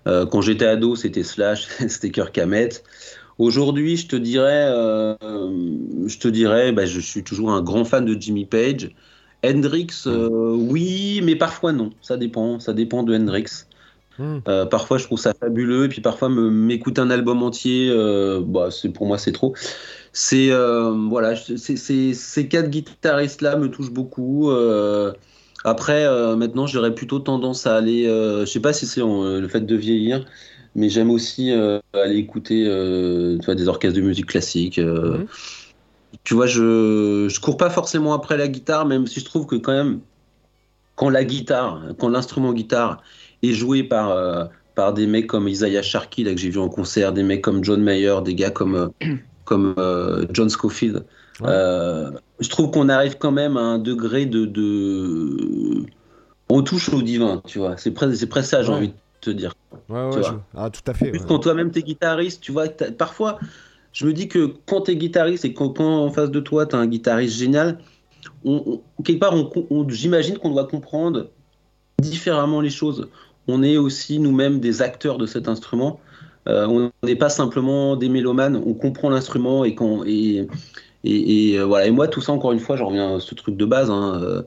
[0.06, 2.84] quand j'étais ado, c'était Slash, c'était Kirk Hammett.
[3.39, 5.15] Aujourd'hui, je te dirais, euh,
[6.06, 8.91] je te dirais, bah, je suis toujours un grand fan de Jimmy Page.
[9.46, 11.89] Hendrix, euh, oui, mais parfois non.
[12.02, 13.65] Ça dépend, ça dépend de Hendrix.
[14.19, 14.38] Hmm.
[14.48, 17.91] Euh, parfois, je trouve ça fabuleux, et puis parfois, m'écouter un album entier,
[18.46, 19.54] bah, c'est pour moi, c'est trop.
[20.13, 24.52] C'est voilà, ces quatre guitaristes-là me touchent beaucoup.
[25.65, 29.76] après, maintenant, j'aurais plutôt tendance à aller, je sais pas si c'est le fait de
[29.76, 30.26] vieillir,
[30.75, 34.79] mais j'aime aussi euh, aller écouter euh, des orchestres de musique classique.
[34.79, 35.19] Euh.
[35.19, 35.27] Mhm.
[36.23, 39.55] Tu vois, je je cours pas forcément après la guitare, même si je trouve que
[39.55, 39.99] quand même,
[40.95, 43.01] quand la guitare, quand l'instrument guitare
[43.41, 47.13] est joué par par des mecs comme Isaiah Sharkey là que j'ai vu en concert,
[47.13, 48.91] des mecs comme John Mayer, des gars comme
[49.43, 49.75] comme
[50.31, 51.03] John Scofield.
[51.41, 55.86] je trouve qu'on arrive quand même à un degré de, de...
[56.49, 57.75] on touche au divin, tu vois.
[57.77, 59.53] C'est presque c'est presque ça, j'ai envie de te dire.
[59.89, 60.21] Ouais, ouais,
[60.55, 61.12] Ah, tout à fait.
[61.27, 63.39] quand toi-même t'es guitariste, tu vois, parfois,
[63.91, 66.88] je me dis que quand t'es guitariste et quand, en face de toi t'as un
[66.88, 67.79] guitariste génial,
[68.45, 69.33] on, quelque part,
[69.69, 71.29] on, j'imagine qu'on doit comprendre
[71.99, 73.09] différemment les choses.
[73.47, 75.99] On est aussi nous-mêmes des acteurs de cet instrument.
[76.47, 78.62] Euh, on n'est pas simplement des mélomanes.
[78.65, 80.47] On comprend l'instrument et, quand, et,
[81.03, 81.88] et, euh, voilà.
[81.88, 83.89] Et moi, tout ça, encore une fois, je reviens à ce truc de base.
[83.89, 84.41] Hein, euh,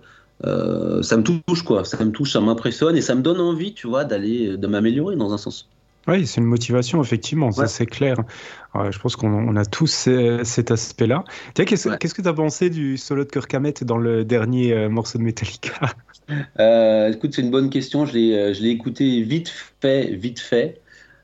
[0.45, 3.73] euh, ça me touche quoi, ça me touche, ça m'impressionne et ça me donne envie,
[3.73, 5.69] tu vois, d'aller, de m'améliorer dans un sens.
[6.09, 8.17] Oui, c'est une motivation, effectivement, ça c'est clair.
[8.75, 10.09] je pense qu'on a tous
[10.45, 11.25] cet aspect-là.
[11.55, 15.19] Qu'est-ce que tu as pensé du solo de Kirk Hammett dans le dernier euh, morceau
[15.19, 15.75] de Metallica?
[16.59, 18.05] Euh, Écoute, c'est une bonne question.
[18.05, 19.49] Je l'ai écouté vite
[19.81, 20.81] fait, vite fait.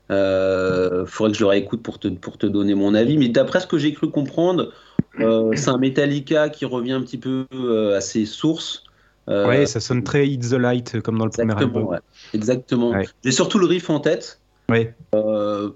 [0.09, 3.17] Il faudrait que je le réécoute pour te, pour te donner mon avis.
[3.17, 4.71] Mais d'après ce que j'ai cru comprendre,
[5.17, 7.45] c'est un Metallica qui revient un petit peu
[7.93, 8.85] à ses sources.
[9.29, 11.99] Euh, ouais, ça sonne très It's the Light comme dans le premier album.
[12.33, 12.93] Exactement.
[13.23, 14.39] J'ai surtout le riff en tête.
[14.69, 14.93] Ouais.
[15.15, 15.69] Euh,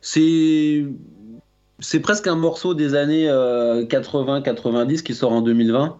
[0.00, 0.84] c'est
[1.78, 5.98] c'est presque un morceau des années 80-90 euh, qui sort en 2020.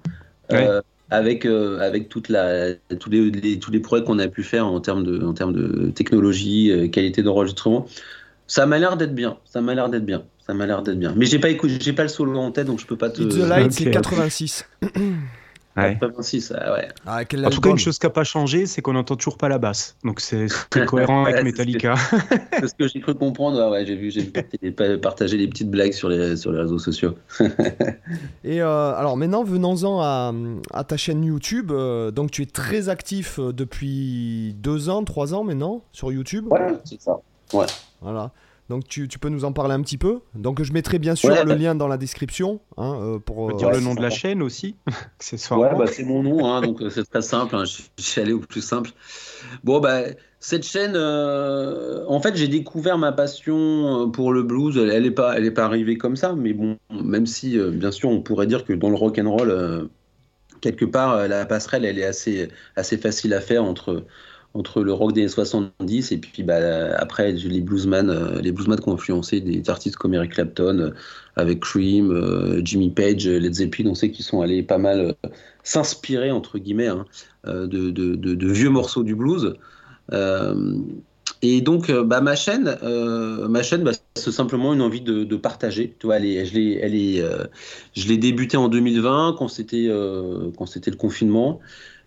[1.13, 5.03] avec, avec toute la, tous, les, tous les progrès qu'on a pu faire en termes
[5.03, 7.87] de, en termes de technologie, qualité d'enregistrement.
[8.47, 9.39] Ça m'a l'air d'être bien.
[9.45, 10.23] Ça m'a l'air d'être bien.
[10.47, 11.15] Ça m'a l'air d'être bien.
[11.17, 13.23] Mais j'ai pas écouté, j'ai pas le solo en tête, donc je peux pas te.
[13.23, 14.67] It's the Light, c'est 86.
[15.81, 15.99] Ouais.
[16.01, 16.89] ouais.
[17.07, 19.49] Ah, en tout cas, une chose qui n'a pas changé, c'est qu'on n'entend toujours pas
[19.49, 19.97] la basse.
[20.05, 20.47] Donc c'est
[20.87, 21.95] cohérent avec Metallica.
[22.61, 23.71] C'est ce que j'ai cru comprendre.
[23.71, 24.25] ouais, j'ai vu, j'ai
[24.99, 27.15] partagé des petites blagues sur les, sur les réseaux sociaux.
[28.45, 30.33] Et euh, alors maintenant, venons-en à,
[30.73, 31.71] à, ta chaîne YouTube.
[31.71, 36.47] Euh, donc tu es très actif euh, depuis deux ans, trois ans maintenant sur YouTube.
[36.51, 37.19] Ouais, c'est ça.
[37.53, 37.67] Ouais.
[38.01, 38.31] Voilà.
[38.71, 40.21] Donc tu, tu, peux nous en parler un petit peu.
[40.37, 42.61] Donc je mettrai bien sûr le bah- lien dans la description.
[42.77, 44.77] Hein, euh, pour dire le nom de la chaîne aussi.
[45.19, 47.57] c'est ouais, bah, c'est mon nom, hein, donc euh, c'est très simple.
[47.57, 48.91] Hein, je suis allé au plus simple.
[49.65, 50.03] Bon, bah,
[50.39, 54.79] cette chaîne, euh, en fait, j'ai découvert ma passion pour le blues.
[54.79, 58.09] Elle n'est pas, elle est pas arrivée comme ça, mais bon, même si, bien sûr,
[58.09, 59.91] on pourrait dire que dans le rock and roll,
[60.61, 64.05] quelque part, la passerelle, elle est assez, assez facile à faire entre,
[64.55, 68.89] entre le rock des années 70 et puis bah, après les bluesman, les bluesman qui
[68.89, 70.93] ont influencé des artistes comme Eric Clapton,
[71.37, 75.15] avec Cream, Jimmy Page, Led Zeppelin, on sait qu'ils sont allés pas mal
[75.63, 77.07] s'inspirer, entre guillemets, hein,
[77.45, 79.55] de, vieux morceaux du blues.
[81.43, 85.37] Et donc, euh, bah, ma chaîne, euh, ma chaîne, bah, c'est simplement une envie de,
[85.37, 85.97] partager.
[85.99, 87.45] Tu vois, elle est, je l'ai, elle est, euh,
[87.95, 89.89] je l'ai débuté en 2020 quand c'était,
[90.57, 91.61] quand c'était le confinement.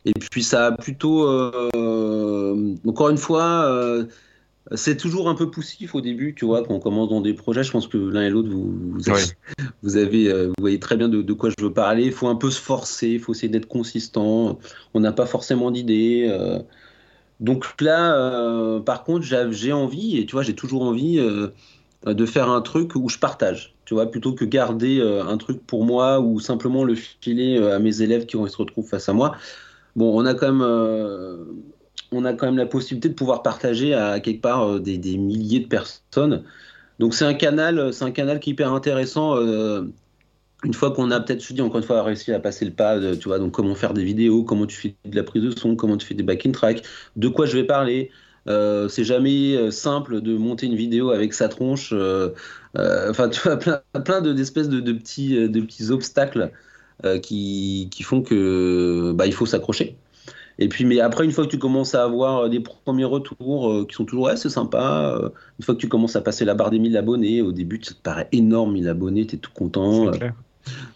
[0.06, 1.28] Et puis ça a plutôt,
[2.86, 4.06] encore une fois,
[4.76, 7.64] c'est toujours un peu poussif au début, tu vois, quand on commence dans des projets.
[7.64, 8.98] Je pense que l'un et l'autre, vous,
[9.82, 12.06] vous, avez, vous, voyez très bien de, de, quoi je veux parler.
[12.06, 14.60] Il faut un peu se forcer, il faut essayer d'être consistant.
[14.94, 16.30] On n'a pas forcément d'idées.
[17.44, 21.50] Donc là, euh, par contre, j'ai envie, et tu vois, j'ai toujours envie euh,
[22.06, 25.66] de faire un truc où je partage, tu vois, plutôt que garder euh, un truc
[25.68, 29.36] pour moi ou simplement le filer à mes élèves qui se retrouvent face à moi.
[29.96, 31.48] Bon, on a quand même,
[32.12, 35.60] on a quand même la possibilité de pouvoir partager à quelque part des, des milliers
[35.60, 36.44] de personnes.
[37.00, 39.36] Donc c'est un canal, c'est un canal qui est hyper intéressant
[40.64, 43.00] une fois qu'on a peut-être, je dis encore une fois, réussi à passer le pas,
[43.16, 45.76] tu vois, donc comment faire des vidéos, comment tu fais de la prise de son,
[45.76, 46.84] comment tu fais des backing tracks,
[47.16, 48.12] de quoi je vais parler.
[48.48, 51.92] Euh, c'est jamais euh, simple de monter une vidéo avec sa tronche.
[51.94, 52.32] Euh,
[52.76, 56.52] enfin, tu vois, plein, plein d'espèces de, de, petits, de petits obstacles
[57.22, 59.98] qui, qui, font que bah, il faut s'accrocher.
[60.60, 63.96] Et puis, mais après, une fois que tu commences à avoir des premiers retours qui
[63.96, 65.20] sont toujours, ouais, c'est sympa.
[65.60, 67.94] une fois que tu commences à passer la barre des 1000 abonnés, au début, ça
[67.96, 70.12] te paraît énorme, 1000 abonnés, tu es tout content.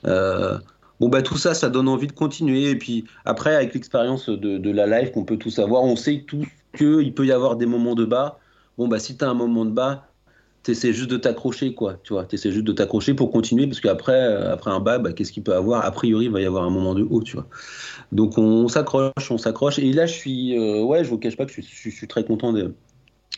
[0.06, 0.58] Euh,
[1.00, 2.70] bon, bah, tout ça, ça donne envie de continuer.
[2.70, 6.46] Et puis après, avec l'expérience de, la live qu'on peut tous avoir, on sait tout
[6.76, 8.40] qu'il peut y avoir des moments de bas.
[8.78, 10.08] Bon, bah, si tu as un moment de bas,
[10.68, 11.98] tu essaies juste de t'accrocher, quoi.
[12.04, 15.00] Tu vois, tu essaies juste de t'accrocher pour continuer, parce qu'après, euh, après un bas,
[15.00, 15.86] bah, qu'est-ce qu'il peut avoir?
[15.86, 17.48] A priori, il va y avoir un moment de haut, tu vois.
[18.12, 19.80] Donc on, s'accroche, on s'accroche.
[19.80, 22.52] Et là, je suis, euh, ouais, je vous cache pas que je, suis très content
[22.52, 22.74] de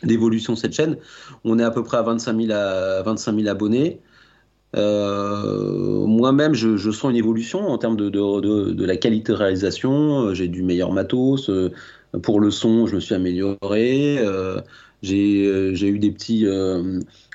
[0.01, 0.97] l'évolution de cette chaîne.
[1.43, 3.99] On est à peu près à 25 000, à, 25 000 abonnés.
[4.75, 10.33] Euh, moi-même, je, sens une évolution en termes de, de, la qualité de réalisation.
[10.33, 11.51] J'ai du meilleur matos.
[12.23, 14.17] Pour le son, je me suis amélioré.
[15.01, 16.45] J'ai eu des petits.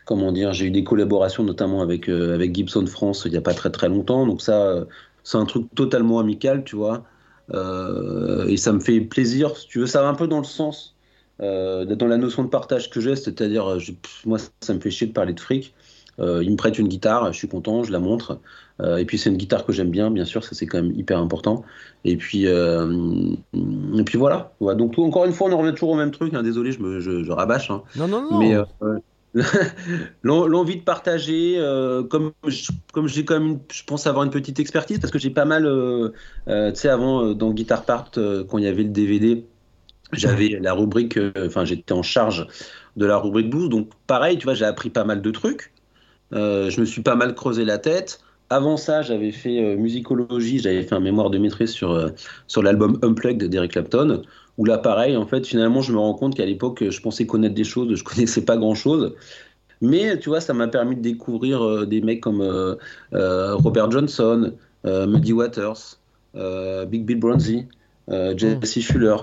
[0.04, 3.54] comment dire J'ai eu des collaborations, notamment avec, avec Gibson France, il n'y a pas
[3.54, 4.26] très très longtemps.
[4.26, 4.86] Donc, ça,
[5.22, 7.04] c'est un truc totalement amical, tu vois.
[7.52, 9.86] et ça me fait plaisir, si tu veux.
[9.86, 10.94] Ça va un peu dans le sens,
[11.38, 13.78] dans la notion de partage que j'ai, c'est-à-dire,
[14.26, 15.74] moi, ça me fait chier de parler de fric.
[16.18, 18.40] Euh, il me prête une guitare, je suis content, je la montre.
[18.80, 20.92] Euh, et puis c'est une guitare que j'aime bien, bien sûr, ça c'est quand même
[20.92, 21.64] hyper important.
[22.04, 24.52] Et puis, euh, et puis voilà.
[24.60, 26.34] Donc encore une fois, on en revient toujours au même truc.
[26.34, 26.42] Hein.
[26.42, 27.70] Désolé, je, me, je, rabâche.
[27.70, 27.82] Hein.
[27.96, 28.38] Non, non, non.
[28.38, 28.56] Mais
[30.22, 31.58] l'envie de partager,
[32.10, 32.32] comme
[32.92, 35.64] comme j'ai quand même, je pense avoir une petite expertise parce que j'ai pas mal,
[36.46, 39.44] tu sais, avant dans Guitar Part, quand il y avait le DVD,
[40.12, 42.46] j'avais la rubrique, enfin j'étais en charge
[42.96, 45.72] de la rubrique blues, donc pareil, tu vois, j'ai appris pas mal de trucs.
[46.32, 48.20] Euh, je me suis pas mal creusé la tête.
[48.54, 52.10] Avant ça, j'avais fait euh, musicologie, j'avais fait un mémoire de maîtrise sur, euh,
[52.46, 54.22] sur l'album Unplugged d'Eric Clapton,
[54.58, 57.56] où là, pareil, en fait, finalement, je me rends compte qu'à l'époque, je pensais connaître
[57.56, 59.16] des choses, je connaissais pas grand-chose.
[59.80, 62.40] Mais tu vois, ça m'a permis de découvrir des mecs comme
[63.12, 64.52] Robert Johnson,
[64.84, 65.98] Muddy Waters,
[66.86, 67.66] Big Bill Bronzy,
[68.08, 68.80] Jesse mm.
[68.82, 69.16] Fuller.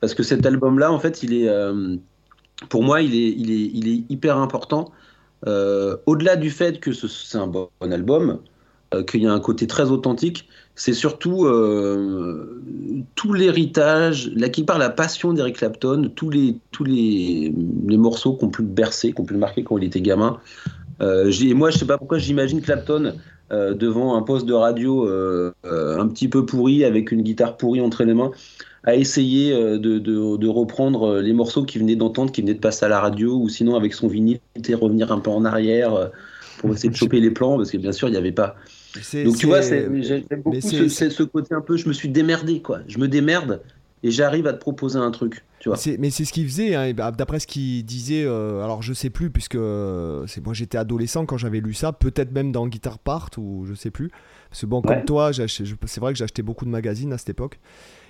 [0.00, 1.48] Parce que cet album-là, en fait, il est,
[2.68, 4.90] pour moi, il est, il est, il est hyper important
[5.46, 8.36] euh, au-delà du fait que c'est un bon album, euh,
[9.06, 12.62] qu'il y a un côté très authentique, c'est surtout euh,
[13.14, 17.52] tout l'héritage, là qui parle la passion d'Eric Clapton, tous les, tous les,
[17.88, 20.38] morceaux qu'on pu bercer, qu'on pu marquer quand il était gamin.
[21.00, 23.14] et moi, je sais pas pourquoi j'imagine Clapton
[23.50, 25.06] devant un poste de radio
[25.64, 28.30] un petit peu pourri, avec une guitare pourrie entre les mains
[28.84, 32.60] à essayer euh, de, de, reprendre euh, les morceaux qu'il venait d'entendre, qui venaient de
[32.60, 34.40] passer à la radio, ou sinon avec son vinyle,
[34.74, 36.08] revenir un peu en arrière euh,
[36.62, 38.56] pour essayer de choper les plans, parce que bien sûr, il n'y avait pas.
[39.24, 42.80] Donc tu vois, j'aime beaucoup ce, ce, côté un peu, je me suis démerdé, quoi.
[42.88, 43.60] Je me démerde
[44.02, 45.44] et j'arrive à te proposer un truc.
[45.60, 45.78] Tu vois.
[45.98, 49.30] Mais c'est ce qu'il faisait, hein, bah, d'après ce qu'il disait, alors je sais plus,
[49.30, 49.58] puisque
[50.26, 53.74] c'est moi j'étais adolescent quand j'avais lu ça, peut-être même dans Guitar Part, ou je
[53.74, 54.10] sais plus.
[54.50, 57.58] Parce que bon, comme toi, c'est vrai que j'achetais beaucoup de magazines à cette époque.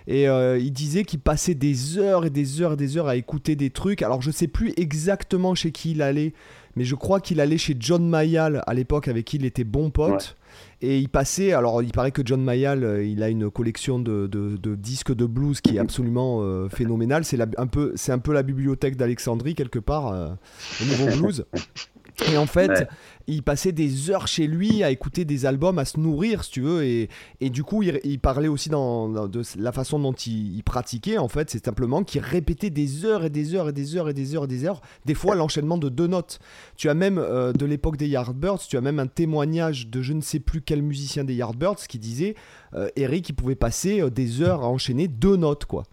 [0.07, 3.17] Et euh, il disait qu'il passait des heures et des heures et des heures à
[3.17, 4.03] écouter des trucs.
[4.03, 6.33] Alors je sais plus exactement chez qui il allait,
[6.77, 9.91] mais je crois qu'il allait chez John Mayall à l'époque avec qui il était bon
[9.91, 10.37] pote.
[10.83, 14.27] Et il passait, alors il paraît que John Mayall, euh, il a une collection de,
[14.27, 17.25] de, disques de blues qui est absolument euh, phénoménale.
[17.25, 20.37] C'est un, peu, un peu la bibliothèque d'Alexandrie quelque part
[20.81, 21.47] au niveau blues.
[22.31, 22.89] Et en fait,
[23.27, 26.61] il passait des heures chez lui à écouter des albums, à se nourrir, si tu
[26.61, 26.85] veux.
[26.85, 27.09] Et,
[27.41, 31.51] et du coup, il, parlait aussi dans, de la façon dont il, pratiquait, en fait.
[31.51, 34.45] C'est simplement qu'il répétait des heures et des heures et des heures et des heures
[34.45, 34.81] et des heures.
[35.05, 36.39] Des fois, l'enchaînement de deux notes.
[36.77, 40.13] Tu as même, euh, de l'époque des Yardbirds, tu as même un témoignage de je
[40.13, 42.35] ne sais plus quel musicien des Yardbirds qui disait
[42.75, 45.85] euh, Eric, il pouvait passer euh, des heures à enchaîner deux notes, quoi.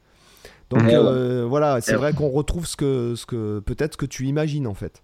[0.69, 0.83] Donc
[1.49, 4.75] voilà, c'est vrai qu'on retrouve ce que, ce que peut-être ce que tu imagines en
[4.75, 5.01] fait.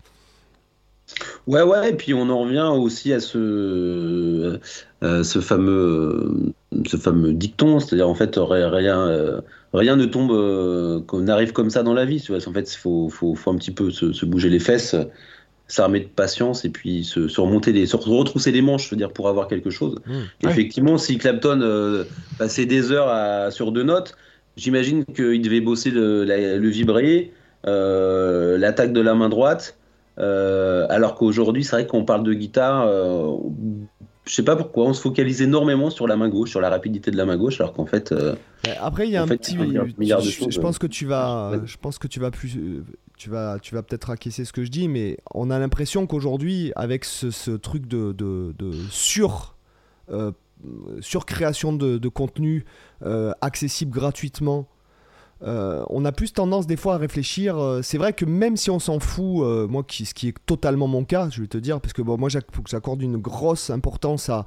[1.47, 4.59] Ouais, ouais, et puis on en revient aussi à ce,
[5.03, 6.53] euh, ce, fameux,
[6.85, 9.41] ce fameux dicton, c'est-à-dire en fait, rien, euh,
[9.73, 12.21] rien ne tombe, euh, qu'on arrive comme ça dans la vie.
[12.21, 12.47] Tu vois.
[12.47, 14.95] En fait, il faut, faut, faut, un petit peu se, bouger les fesses,
[15.67, 19.11] s'armer de patience et puis se, remonter les, se retrousser les manches, je veux dire,
[19.11, 19.97] pour avoir quelque chose.
[20.07, 20.47] Mmh.
[20.49, 22.05] Effectivement, si Clapton
[22.39, 24.15] passait des heures sur deux notes,
[24.57, 27.31] j'imagine qu'il devait bosser le, le vibré,
[27.63, 29.77] l'attaque de la main droite.
[30.17, 33.35] Euh, alors qu'aujourd'hui, c'est vrai qu'on parle de guitare, euh,
[34.25, 37.11] je sais pas pourquoi, on se focalise énormément sur la main gauche, sur la rapidité
[37.11, 38.11] de la main gauche, alors qu'en fait.
[38.11, 38.35] Euh,
[38.81, 39.57] après, il y a un petit.
[39.57, 42.57] Milliard de choses, je pense que tu vas, je pense que tu vas plus,
[43.17, 46.71] tu vas, tu vas peut-être acquiescer ce que je dis, mais on a l'impression qu'aujourd'hui,
[46.75, 49.55] avec ce, truc de, de, de sur
[51.01, 52.65] surcréation de, de contenu
[53.41, 54.67] accessible gratuitement
[55.45, 57.57] euh, on a plus tendance des fois à réfléchir.
[57.57, 60.35] Euh, c'est vrai que même si on s'en fout, euh, moi, qui, ce qui est
[60.45, 64.29] totalement mon cas, je vais te dire, parce que bon, moi j'accorde une grosse importance
[64.29, 64.45] à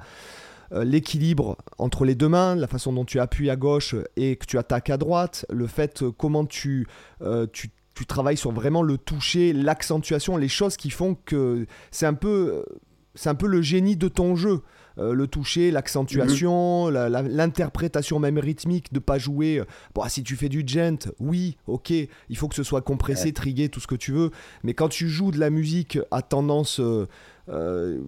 [0.71, 4.59] l'équilibre entre les deux mains, la façon dont tu appuies à gauche et que tu
[4.59, 6.85] attaques à droite, le fait comment tu,
[7.53, 12.13] tu, tu travailles sur vraiment le toucher, l'accentuation, les choses qui font que c'est un
[12.13, 12.63] peu
[13.15, 14.61] c'est un peu le génie de ton jeu.
[14.99, 17.27] Euh, le toucher, l'accentuation, mhm.
[17.29, 19.59] l'interprétation même rythmique, de pas jouer.
[19.59, 23.31] Euh, bon, si tu fais du gent, oui, ok, il faut que ce soit compressé,
[23.31, 24.31] trigué, tout ce que tu veux.
[24.63, 27.99] Mais quand tu joues de la musique à tendance euh,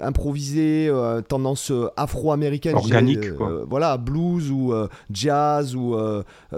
[0.00, 0.92] improvisée,
[1.28, 3.30] tendance afro-américaine, organique,
[3.68, 4.72] voilà, blues ou
[5.10, 5.96] jazz ou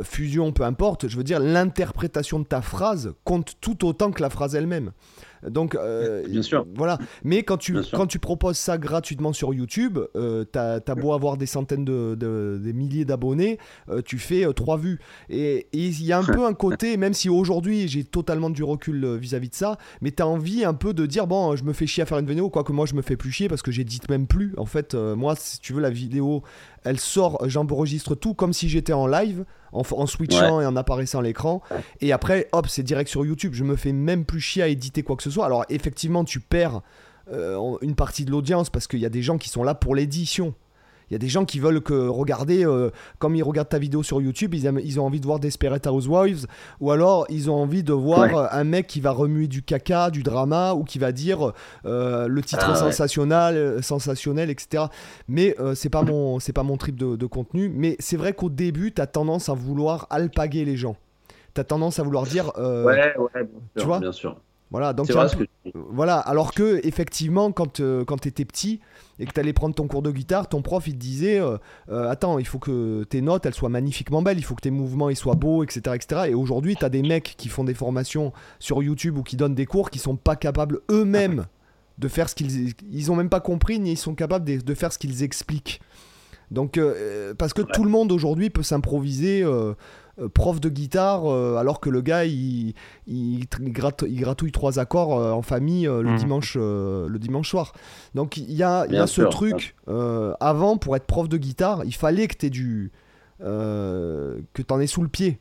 [0.03, 1.09] fusion, peu importe.
[1.09, 4.93] Je veux dire, l'interprétation de ta phrase compte tout autant que la phrase elle-même.
[5.49, 6.67] Donc, euh, bien sûr.
[6.75, 6.99] Voilà.
[7.25, 11.37] Mais quand tu, quand tu proposes ça gratuitement sur YouTube, euh, t'as as beau avoir
[11.37, 12.15] des centaines de,
[12.63, 14.99] des milliers d'abonnés, euh, tu fais trois vues.
[15.29, 19.17] Et il y a un peu un côté, même si aujourd'hui j'ai totalement du recul
[19.17, 22.03] vis-à-vis de ça, mais t'as envie un peu de dire bon, je me fais chier
[22.03, 24.27] à faire une vidéo, quoique moi je me fais plus chier parce que j'édite même
[24.27, 24.55] plus.
[24.57, 26.43] En fait, moi, si tu veux, la vidéo,
[26.87, 31.23] elle sort, j'enregistre tout comme si j'étais en live en, switchant et en apparaissant à
[31.23, 31.61] l'écran.
[32.01, 33.53] Et après, hop, c'est direct sur YouTube.
[33.55, 35.45] Je me fais même plus chier à éditer quoi que ce soit.
[35.45, 36.81] Alors, effectivement, tu perds
[37.33, 39.95] euh, une partie de l'audience parce qu'il y a des gens qui sont là pour
[39.95, 40.55] l'édition.
[41.11, 44.03] Il y a des gens qui veulent que regarder, euh, comme ils regardent ta vidéo
[44.03, 46.47] sur YouTube, ils, ils, ont envie de voir Desperate Housewives,
[46.81, 50.11] ou alors ils ont envie de voir euh, un mec qui va remuer du caca,
[50.11, 51.53] du drama, ou qui va dire
[51.85, 54.85] euh, le titre ah sensationnel, sensationnel, etc.
[55.29, 57.71] Mais c'est pas mon, c'est pas mon trip de, contenu.
[57.73, 60.97] Mais c'est vrai qu'au début, tu as tendance à vouloir alpaguer les gens.
[61.55, 62.53] Tu as tendance à vouloir dire.
[62.59, 64.37] ouais, ouais, tu vois bien sûr.
[64.73, 65.09] Voilà, donc
[65.75, 68.81] voilà, alors que effectivement, quand, quand tu étais petit,
[69.19, 71.57] et que tu allais prendre ton cours de guitare, ton prof il te disait euh,
[71.89, 74.71] euh, Attends, il faut que tes notes elles soient magnifiquement belles, il faut que tes
[74.71, 75.95] mouvements ils soient beaux, etc.
[75.95, 76.23] etc.
[76.29, 79.55] Et aujourd'hui, tu as des mecs qui font des formations sur YouTube ou qui donnent
[79.55, 81.47] des cours qui sont pas capables eux-mêmes
[81.99, 82.75] de faire ce qu'ils.
[82.91, 85.81] Ils ont même pas compris, ni ils sont capables de, faire ce qu'ils expliquent.
[86.51, 89.43] Donc, euh, parce que tout le monde aujourd'hui peut s'improviser
[90.33, 92.75] prof de guitare euh, alors que le gars il,
[93.07, 96.17] il, gratouille trois accords euh, en famille le, mhm.
[96.17, 97.73] dimanche, le dimanche soir.
[98.15, 99.77] Donc il y a, y a ce truc.
[100.41, 102.93] avant, pour être prof de guitare, il fallait que tu du.
[103.41, 105.39] que tu en aies sous le pied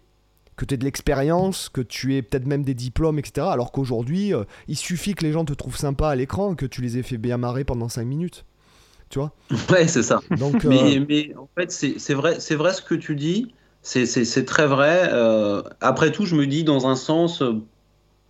[0.57, 3.45] que tu aies de l'expérience, que tu aies peut-être même des diplômes, etc.
[3.51, 4.31] Alors qu'aujourd'hui,
[4.69, 7.17] il suffit que les gens te trouvent sympa à l'écran, que tu les aies fait
[7.17, 8.45] bien marrer pendant 5 minutes.
[9.09, 9.33] Tu vois?
[9.69, 10.21] Ouais, c'est ça.
[10.37, 13.53] Donc, mais, mais, en fait, c'est vrai, vrai ce que tu dis.
[13.85, 15.09] C'est très vrai.
[15.13, 17.43] Euh, après tout, je me dis dans un sens,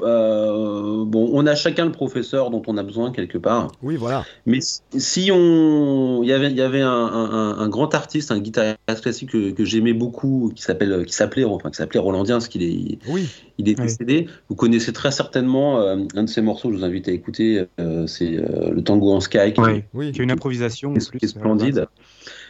[0.01, 3.71] euh, bon, on a chacun le professeur dont on a besoin quelque part.
[3.81, 4.25] Oui, voilà.
[4.45, 9.01] Mais si on, il y avait, il y avait un, un, grand artiste, un guitariste
[9.01, 12.63] classique que, que j'aimais beaucoup, qui s'appelle, qui s'appelait, enfin, qui s'appelait Rolandien, parce qu'il
[12.63, 13.29] est, oui.
[13.57, 14.27] il est décédé.
[14.49, 16.73] Vous connaissez très certainement euh, un de ses morceaux.
[16.73, 17.65] Je vous invite à écouter.
[18.07, 19.53] c'est le Tango en Sky.
[19.53, 19.61] Qui,
[19.93, 21.87] oui, qui est une improvisation, qui est splendide.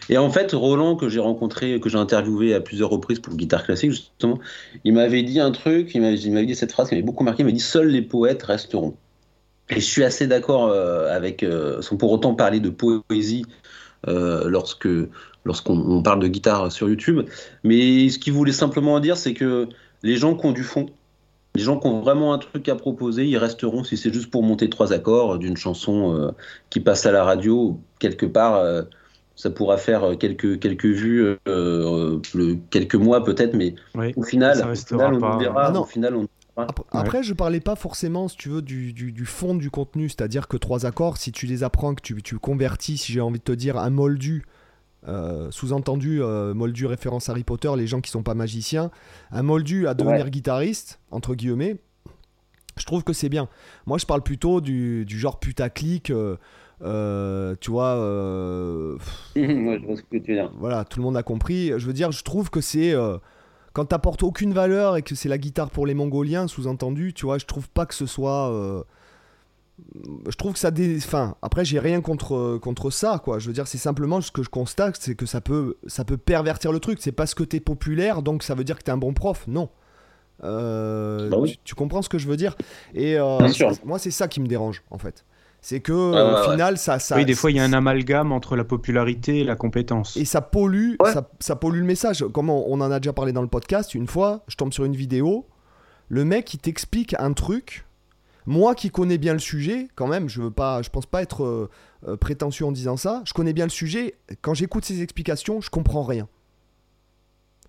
[0.09, 3.63] Et en fait, Roland, que j'ai rencontré, que j'ai interviewé à plusieurs reprises pour guitare
[3.63, 4.39] classique, justement,
[4.83, 7.45] il m'avait dit un truc, il m'avait dit cette phrase qui m'avait beaucoup marqué, il
[7.45, 8.95] m'a dit Seuls les poètes resteront.
[9.69, 13.45] Et je suis assez d'accord euh, avec, euh, sans pour autant parler de poésie
[14.07, 14.87] euh, lorsque
[15.43, 17.21] lorsqu'on parle de guitare sur YouTube,
[17.63, 19.69] mais ce qu'il voulait simplement dire, c'est que
[20.01, 20.87] les gens qui ont du fond,
[21.55, 24.41] Les gens qui ont vraiment un truc à proposer, ils resteront si c'est juste pour
[24.41, 26.33] monter trois accords d'une chanson
[26.71, 28.85] qui passe à la radio quelque part
[29.35, 32.19] ça pourra faire quelques, quelques vues, euh,
[32.69, 33.75] quelques mois peut-être, mais
[34.15, 35.71] au final, au final, on verra.
[35.73, 36.27] Ah au final, on
[36.91, 40.57] après, je parlais pas forcément, si tu veux, du, du, fond du contenu, c'est-à-dire que
[40.57, 43.51] trois accords, si tu les apprends, que tu, tu convertis, si j'ai envie de te
[43.51, 44.45] dire, un moldu,
[45.07, 48.89] euh, sous-entendu, euh, moldu référence Harry Potter, les gens qui sont pas magiciens,
[49.31, 51.77] un moldu à devenir guitariste, entre guillemets,
[52.77, 53.47] je trouve que c'est bien.
[53.85, 56.09] Moi, je parle plutôt du, du genre putaclic.
[56.09, 56.37] Euh,
[56.79, 57.95] tu vois.
[57.95, 58.97] Euh,
[59.35, 60.51] je vois ce que tu dire.
[60.57, 61.71] Voilà, tout le monde a compris.
[61.77, 62.93] Je veux dire, je trouve que c'est.
[62.93, 63.17] Euh,
[63.73, 67.37] quand t'apportes aucune valeur et que c'est la guitare pour les Mongoliens, sous-entendu, tu vois,
[67.37, 68.83] je trouve pas que ce soit.
[70.29, 70.71] je trouve que ça.
[70.71, 70.95] Dé...
[70.97, 73.39] Enfin, après, j'ai rien contre, contre ça, quoi.
[73.39, 76.17] Je veux dire, c'est simplement ce que je constate, c'est que ça peut, ça peut
[76.17, 76.99] pervertir le truc.
[77.01, 79.45] C'est parce que t'es populaire, donc ça veut dire que t'es un bon prof.
[79.47, 79.69] Non.
[80.41, 81.29] Bah
[81.63, 82.55] tu, comprends ce que je veux dire?
[82.93, 83.17] Et
[83.83, 85.25] moi, c'est ça qui me dérange, en fait.
[85.65, 87.15] C'est que au final, ça, ça.
[87.15, 90.15] Oui, des fois, il y a un amalgame entre la popularité et la compétence.
[90.15, 90.93] Et ça pollue,
[91.39, 92.23] ça, pollue le message.
[92.33, 94.95] Comme on, en a déjà parlé dans le podcast, une fois, je tombe sur une
[94.95, 95.47] vidéo,
[96.07, 97.87] le mec il t'explique un truc.
[98.45, 101.43] Moi qui connais bien le sujet, quand même, je veux pas, je pense pas être
[101.43, 101.71] euh,
[102.07, 103.23] euh, prétentieux en disant ça.
[103.25, 104.19] Je connais bien le sujet.
[104.43, 106.27] Quand j'écoute ses explications, je comprends rien.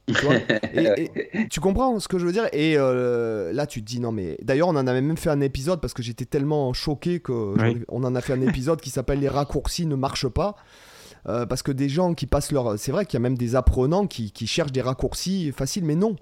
[1.50, 4.36] Tu, comprends ce que je veux dire Et euh, là, tu te dis non, mais
[4.42, 7.54] d'ailleurs, on en avait même fait un épisode parce que j'étais tellement choqué que
[7.88, 10.56] on en a fait un épisode qui s'appelle Les raccourcis ne marchent pas.
[11.28, 12.78] Euh, parce que des gens qui passent leur.
[12.78, 15.96] C'est vrai qu'il y a même des apprenants qui, qui, cherchent des raccourcis faciles, mais
[15.96, 16.14] non.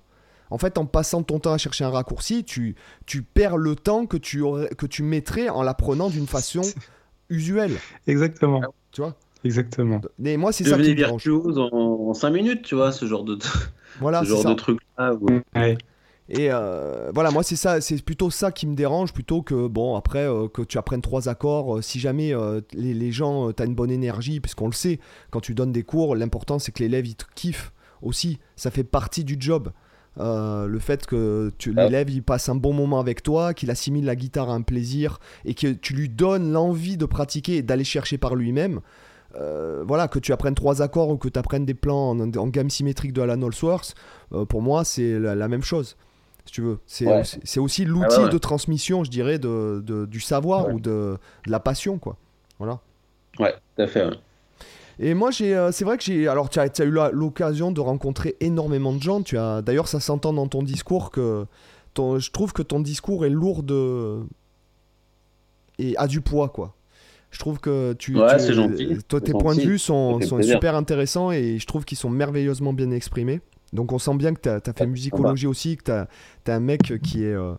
[0.48, 2.74] En fait, en passant ton temps à chercher un raccourci, tu,
[3.04, 6.62] tu perds le temps que tu, aurais, que tu mettrais en l'apprenant d'une façon
[7.28, 7.76] usuelle.
[8.06, 8.62] Exactement.
[8.92, 9.14] Tu vois
[9.44, 10.00] Exactement.
[10.18, 11.28] Mais moi, c'est ça qui me dérange.
[11.28, 13.38] en 5 minutes, tu vois, ce genre de,
[14.00, 15.14] voilà, ce genre de truc là.
[16.30, 19.94] Et euh, voilà, moi c'est ça, c'est plutôt ça qui me dérange, plutôt que bon
[19.94, 21.76] après euh, que tu apprennes trois accords.
[21.76, 22.32] Euh, si jamais
[22.72, 26.16] les, les, gens, t'as une bonne énergie, puisqu'on le sait, quand tu donnes des cours,
[26.16, 28.38] l'important c'est que l'élève il te kiffe aussi.
[28.56, 29.70] Ça fait partie du job.
[30.16, 34.48] le fait que l'élève il passe un bon moment avec toi, qu'il assimile la guitare
[34.48, 38.34] à un plaisir et que tu lui donnes l'envie de pratiquer et d'aller chercher par
[38.34, 38.80] lui-même.
[39.36, 42.70] Euh, voilà, que tu apprennes trois accords ou que tu apprennes des plans en, gamme
[42.70, 43.94] symétrique de Alan Allsworth,
[44.32, 45.96] euh, pour moi, c'est la, même chose.
[46.46, 50.80] Si tu veux, c'est aussi l'outil ah de transmission, je dirais, de, du savoir ou
[50.80, 51.16] de,
[51.46, 52.16] la passion, quoi.
[52.58, 52.80] Voilà.
[53.38, 54.06] Ouais, tout à fait.
[55.00, 56.28] Et moi, j'ai, euh, c'est vrai que j'ai.
[56.28, 59.22] Alors, tu as, as, eu l'occasion de rencontrer énormément de gens.
[59.22, 61.46] Tu as, d'ailleurs, ça s'entend dans ton discours que
[61.94, 64.20] ton, je trouve que ton discours est lourd de
[65.78, 66.74] et a du poids, quoi.
[67.34, 68.96] Je trouve que tu, ouais, gentil.
[69.08, 72.72] Toi, tes points de vue sont, sont super intéressants et je trouve qu'ils sont merveilleusement
[72.72, 73.40] bien exprimés.
[73.72, 76.94] Donc on sent bien que tu as, fait musicologie aussi, que tu as, un mec
[77.02, 77.34] qui est...
[77.34, 77.54] Euh,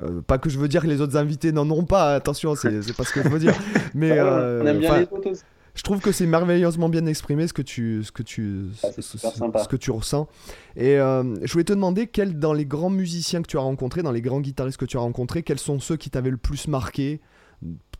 [0.00, 2.70] euh, pas que je veux dire que les autres invités n'en auront pas, attention, c'est
[2.96, 3.54] pas ce que je veux dire.
[3.94, 5.32] Mais euh, on aime bien les.
[5.74, 9.02] Je trouve que c'est merveilleusement bien exprimé ce que tu, ce que tu, ah, ce,
[9.02, 10.28] ce, que tu ressens.
[10.76, 14.12] Et je voulais te demander, quels, dans les grands musiciens que tu as rencontrés, dans
[14.12, 17.20] les grands guitaristes que tu as rencontrés, quels sont ceux qui t'avaient le plus marqué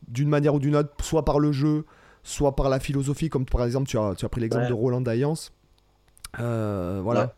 [0.08, 1.84] d'une manière ou d'une autre, soit par le jeu,
[2.22, 5.00] soit par la philosophie, comme par exemple tu as, tu as pris l'exemple de Roland
[5.00, 5.52] Dayance.
[6.40, 7.34] Euh, voilà.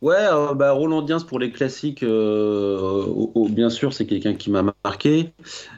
[0.00, 3.04] Ouais, euh, bah, Roland Diens pour les classiques, euh,
[3.50, 5.32] bien sûr, c'est quelqu'un qui m'a marqué.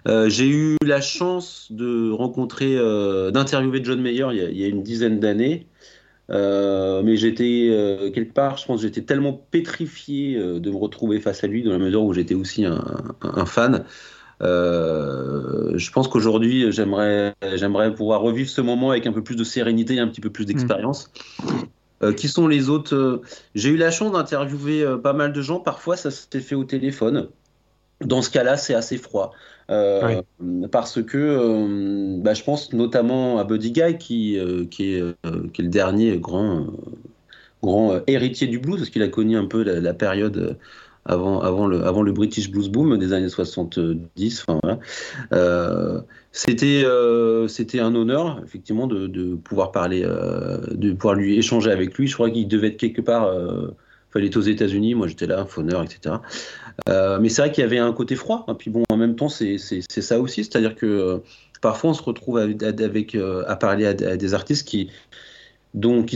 [0.06, 2.76] J'ai eu la chance de rencontrer,
[3.32, 5.66] d'interviewer John Mayer il y a, une dizaine d'années.
[6.28, 11.62] mais j'étais quelque part, je pense, j'étais tellement pétrifié de me retrouver face à lui,
[11.62, 12.84] dans la mesure où j'étais aussi un,
[13.22, 13.84] un fan.
[14.42, 19.44] Euh, je pense qu'aujourd'hui, j'aimerais, j'aimerais pouvoir revivre ce moment avec un peu plus de
[19.44, 21.10] sérénité et un petit peu plus d'expérience.
[21.42, 21.48] Mm.
[22.02, 23.20] Euh, qui sont les autres euh,
[23.54, 25.60] J'ai eu la chance d'interviewer pas mal de gens.
[25.60, 27.28] Parfois, ça s'est fait au téléphone.
[28.00, 29.32] Dans ce cas-là, c'est assez froid.
[29.68, 34.38] Parce que bah, je pense notamment à Buddy Guy, qui,
[34.70, 35.02] qui, est,
[35.52, 36.68] qui est le dernier grand,
[37.62, 40.56] grand héritier du blues, parce qu'il a connu un peu la, la période
[41.10, 41.66] avant,
[42.02, 44.44] le, British Blues Boom des années 70.
[44.46, 44.78] Enfin, voilà.
[45.32, 46.00] euh,
[46.32, 51.96] c'était, euh, c'était un honneur, effectivement, de, pouvoir parler, euh, de pouvoir lui échanger avec
[51.98, 52.06] lui.
[52.06, 53.26] Je crois qu'il devait être quelque part.
[53.26, 53.68] Euh,
[54.10, 56.16] fallait être aux États-Unis, moi j'étais là, fauneur, etc.
[57.20, 58.44] Mais c'est vrai qu'il y avait un côté froid.
[58.48, 61.22] Et puis bon, en même temps, c'est, ça aussi, c'est-à-dire que
[61.60, 64.90] parfois on se retrouve à parler à, des artistes qui,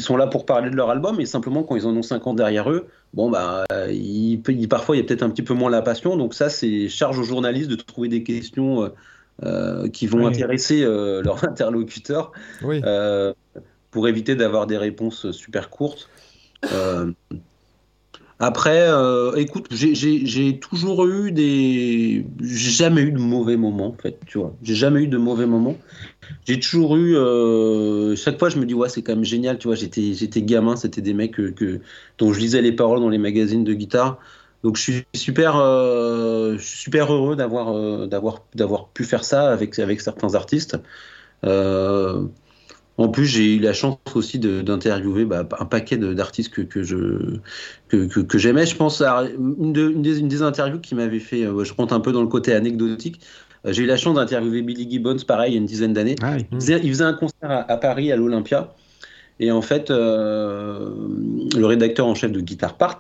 [0.01, 2.69] sont là pour parler de leur album et simplement quand ils en ont 50 derrière
[2.69, 6.17] eux, bon bah il, parfois il y a peut-être un petit peu moins la passion.
[6.17, 8.89] Donc ça c'est charge aux journalistes de trouver des questions euh,
[9.43, 12.33] euh, qui vont intéresser euh, leurs interlocuteurs
[13.91, 16.09] pour éviter d'avoir des réponses super courtes.
[18.41, 22.27] Après, euh, écoute, j'ai toujours eu des.
[22.43, 24.55] J'ai jamais eu de mauvais moments, en fait, tu vois.
[24.63, 25.77] J'ai jamais eu de mauvais moments.
[26.47, 27.17] J'ai toujours eu.
[27.17, 29.77] Euh, chaque fois, je me dis, ouais, c'est quand même génial, tu vois.
[29.77, 31.81] J'étais gamin, c'était des mecs que,
[32.19, 34.19] dont je lisais les paroles dans les magazines de guitare.
[34.63, 37.75] Donc, je suis super, euh, super heureux d'avoir
[38.09, 40.79] d'avoir pu faire ça avec, avec certains artistes.
[42.97, 48.39] En plus, j'ai eu la chance aussi d'interviewer bah, un paquet d'artistes que, que, que,
[48.39, 48.67] j'aimais.
[48.67, 51.45] Je pense à une, des, une des, interviews qui m'avait fait.
[51.45, 53.21] Euh, je rentre un peu dans le côté anecdotique.
[53.67, 56.17] Euh, j'ai eu la chance d'interviewer Billy Gibbons, pareil, il y a une dizaine d'années.
[56.23, 58.75] Ah il, faisait un concert à, Paris, à l'Olympia.
[59.41, 60.91] Et en fait, euh,
[61.57, 62.99] le rédacteur en chef de Guitar Part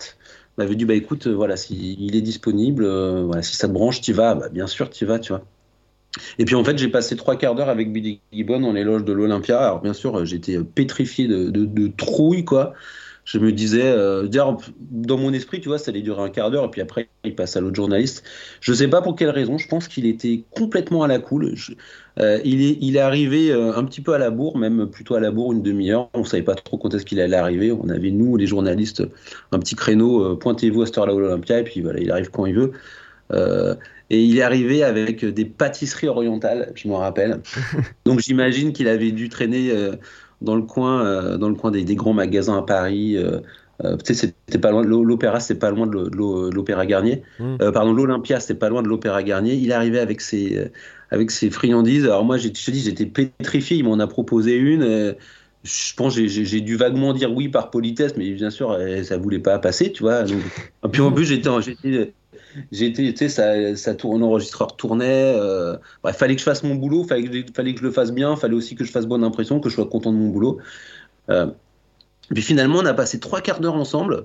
[0.59, 4.13] m'avait dit bah écoute, voilà, s'il il est disponible, voilà, si ça te branche, tu
[4.13, 4.35] vas.
[4.35, 5.45] Bah, bien sûr, tu vas, tu vois.
[6.39, 9.05] Et puis en fait, j'ai passé trois quarts d'heure avec Billy Gibbon dans les loges
[9.05, 9.61] de l'Olympia.
[9.61, 12.75] Alors bien sûr, j'étais pétrifié de, de, trouille, quoi.
[13.25, 16.67] Je me disais, euh, dans mon esprit, tu vois, ça allait durer un quart d'heure,
[16.67, 18.23] et puis après, il passe à l'autre journaliste.
[18.61, 21.55] Je ne sais pas pour quelle raison, je pense qu'il était complètement à la cool.
[22.21, 25.15] Euh, il, est, il est arrivé euh, un petit peu à la bourre, même plutôt
[25.15, 26.11] à la bourre, une demi-heure.
[26.13, 27.73] On ne savait pas trop quand est-ce qu'il allait arriver.
[27.73, 29.03] On avait, nous, les journalistes,
[29.53, 32.55] un petit créneau, pointez-vous à cette heure-là l'Olympia, et puis voilà, il arrive quand il
[32.55, 32.73] veut.
[34.11, 37.41] Et il est arrivé avec des pâtisseries orientales, je me rappelle.
[38.05, 39.73] Donc j'imagine qu'il avait dû traîner
[40.45, 43.17] dans le coin, euh, dans le coin des, grands magasins à Paris.
[43.17, 43.41] Euh,
[44.05, 46.09] c'était pas loin l'opéra, c'était pas loin de
[46.55, 47.23] l'opéra Garnier.
[47.41, 47.57] Mm.
[47.73, 49.55] pardon, l'Olympia, c'était pas loin de l'opéra Garnier.
[49.55, 50.71] Il arrivé avec ses,
[51.11, 52.05] avec ses friandises.
[52.05, 53.79] Alors moi, je te dis, j'étais pétrifié.
[53.79, 55.17] Il m'en a proposé une
[55.65, 59.59] je pense j'ai dû vaguement dire oui par politesse, mais bien sûr, ça voulait pas
[59.59, 60.23] passer, tu vois.
[60.23, 60.43] Donc,
[60.85, 61.49] et puis en plus, j'étais
[62.73, 65.35] J'étais, tu sais, ça, ça tourne, enregistreur tournait.
[65.37, 65.77] Euh,
[66.13, 68.75] fallait que je fasse mon boulot, fallait fallait que je le fasse bien, fallait aussi
[68.75, 70.59] que je fasse bonne impression, que je sois content de mon boulot.
[71.31, 71.47] Euh,
[72.33, 74.25] puis finalement, on a passé trois quarts d'heure ensemble.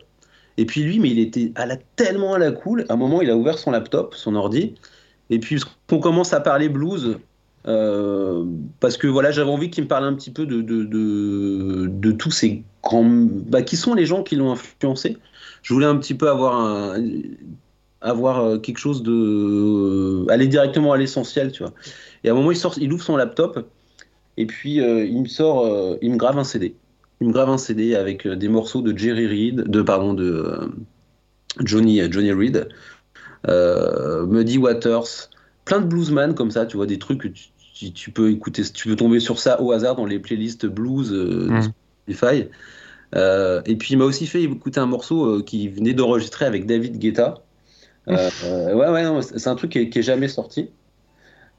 [0.58, 2.86] Et puis lui, mais il était à la, tellement à la cool.
[2.90, 4.76] À un moment, il a ouvert son laptop, son ordi.
[5.30, 5.62] Et puis,
[5.92, 7.18] on commence à parler blues.
[7.68, 8.46] Euh,
[8.80, 12.12] parce que voilà, j'avais envie qu'il me parle un petit peu de, de, de, de
[12.12, 13.06] tous ces grands.
[13.06, 15.18] Bah, qui sont les gens qui l'ont influencé
[15.62, 17.04] Je voulais un petit peu avoir un,
[18.02, 21.74] avoir euh, quelque chose de euh, aller directement à l'essentiel tu vois.
[22.24, 23.70] Et à un moment il sort il ouvre son laptop
[24.38, 26.76] et puis euh, il me sort il me grave un CD
[27.22, 30.72] il me grave un CD avec des morceaux de Jerry Reed de pardon de
[31.60, 32.70] Johnny Johnny Reed.
[33.48, 35.30] Muddy Waters.
[35.66, 38.96] Plein de bluesman comme ça tu vois des trucs que tu, peux écouter tu peux
[38.96, 41.62] tomber sur ça au hasard dans les playlists blues de mmh.
[42.08, 42.48] Spotify.
[43.14, 47.44] Et puis il m'a aussi fait écouter un morceau qui venait d'enregistrer avec David Guetta
[48.10, 50.70] ouais, ouais, c'est un truc qui est, jamais sorti.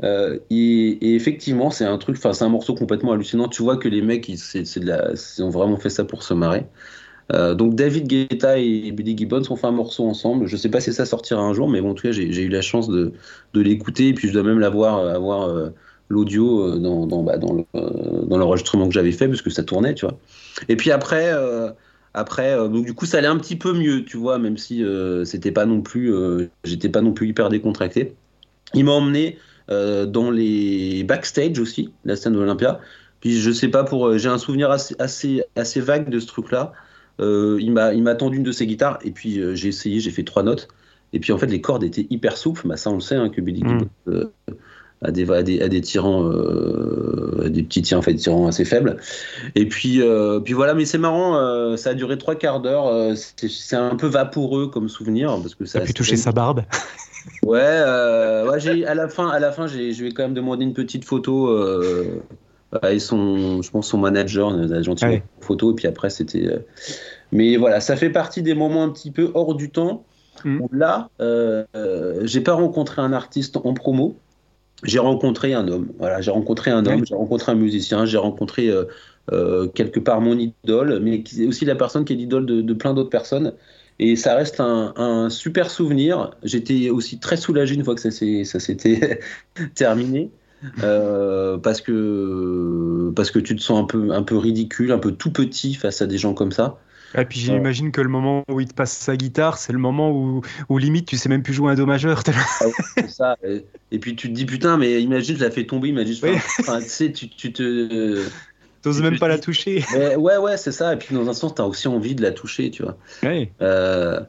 [0.02, 3.48] Euh, et, effectivement, c'est un truc, enfin, c'est un morceau complètement hallucinant.
[3.48, 6.66] Tu vois que les mecs, ils, ont vraiment fait ça pour se marrer.
[7.32, 10.46] Euh, donc David Guetta et Billy Gibbons ont fait un morceau ensemble.
[10.46, 12.48] Je sais pas si ça sortira un jour, mais bon, en tout cas, j'ai, eu
[12.48, 13.12] la chance de,
[13.54, 14.08] l'écouter.
[14.08, 15.48] Et puis je dois même l'avoir, avoir
[16.08, 16.76] l'audio
[17.22, 20.18] bah, dans l'enregistrement que j'avais fait, parce que ça tournait, tu vois.
[20.68, 21.32] Et puis après,
[22.14, 24.82] après, euh, donc du coup, ça allait un petit peu mieux, tu vois, même si
[24.82, 28.14] euh, c'était pas non plus, euh, j'étais pas non plus hyper décontracté.
[28.74, 29.38] Il m'a emmené
[29.68, 32.80] dans les backstage aussi, la scène de l'Olympia.
[33.20, 36.72] Puis je sais pas pour, j'ai un souvenir assez, assez, assez vague de ce truc-là.
[37.20, 40.24] il m'a, il m'a tendu une de ses guitares et puis j'ai essayé, j'ai fait
[40.24, 40.66] trois notes.
[41.12, 42.66] Et puis en fait, les cordes étaient hyper souples.
[42.66, 43.86] Bah, ça, on le sait, hein, que Billy mmh
[45.02, 48.46] à des, à des, à des tyrans, euh, des petits tyrans, en fait, des tyrans
[48.46, 48.98] assez faibles.
[49.54, 53.16] Et puis, euh, puis voilà, mais c'est marrant, euh, ça a duré trois quarts d'heure.
[53.16, 55.78] C'est un peu vaporeux comme souvenir parce que ça.
[55.78, 56.64] a pu toucher sa barbe?
[57.42, 60.74] Ouais, ouais j'ai à la fin, à la fin, je vais quand même demander une
[60.74, 61.54] petite photo
[62.88, 65.22] et son, je pense son manager, a gentiment ouais.
[65.40, 65.72] photo.
[65.72, 66.48] Et puis après, c'était.
[67.32, 70.04] Mais voilà, ça fait partie des moments un petit peu hors du temps.
[70.44, 70.60] Mmh.
[70.62, 71.10] Où là,
[72.22, 74.16] j'ai pas rencontré un artiste en promo
[74.84, 75.88] j'ai rencontré un homme.
[75.98, 78.84] Voilà, j'ai rencontré un homme, j'ai rencontré un musicien, j'ai rencontré euh,
[79.32, 82.72] euh, quelque part mon idole, mais qui est aussi la personne qui est l'idole de,
[82.74, 83.52] plein d'autres personnes.
[83.98, 86.30] Et ça reste un, super souvenir.
[86.42, 89.20] J'étais aussi très soulagé une fois que ça s'était
[89.74, 90.30] terminé.
[90.82, 95.12] Euh, parce que parce que tu te sens un peu un peu ridicule, un peu
[95.12, 96.78] tout petit face à des gens comme ça.
[97.18, 100.10] Et puis j'imagine que le moment où il te passe sa guitare, c'est le moment
[100.10, 102.22] où, où, limite tu sais même plus jouer un do majeur.
[102.28, 102.64] Ah
[102.96, 103.36] c'est ça.
[103.90, 106.26] Et puis tu te dis putain, mais imagine, je la fais tomber, imagine, je
[106.60, 108.24] enfin, tu sais, tu, tu te.
[108.82, 109.84] T'oses même pas la toucher.
[110.16, 110.94] ouais, ouais, c'est ça.
[110.94, 112.96] Et puis dans un sens, t'as aussi envie de la toucher, tu vois.
[113.60, 114.20] Euh,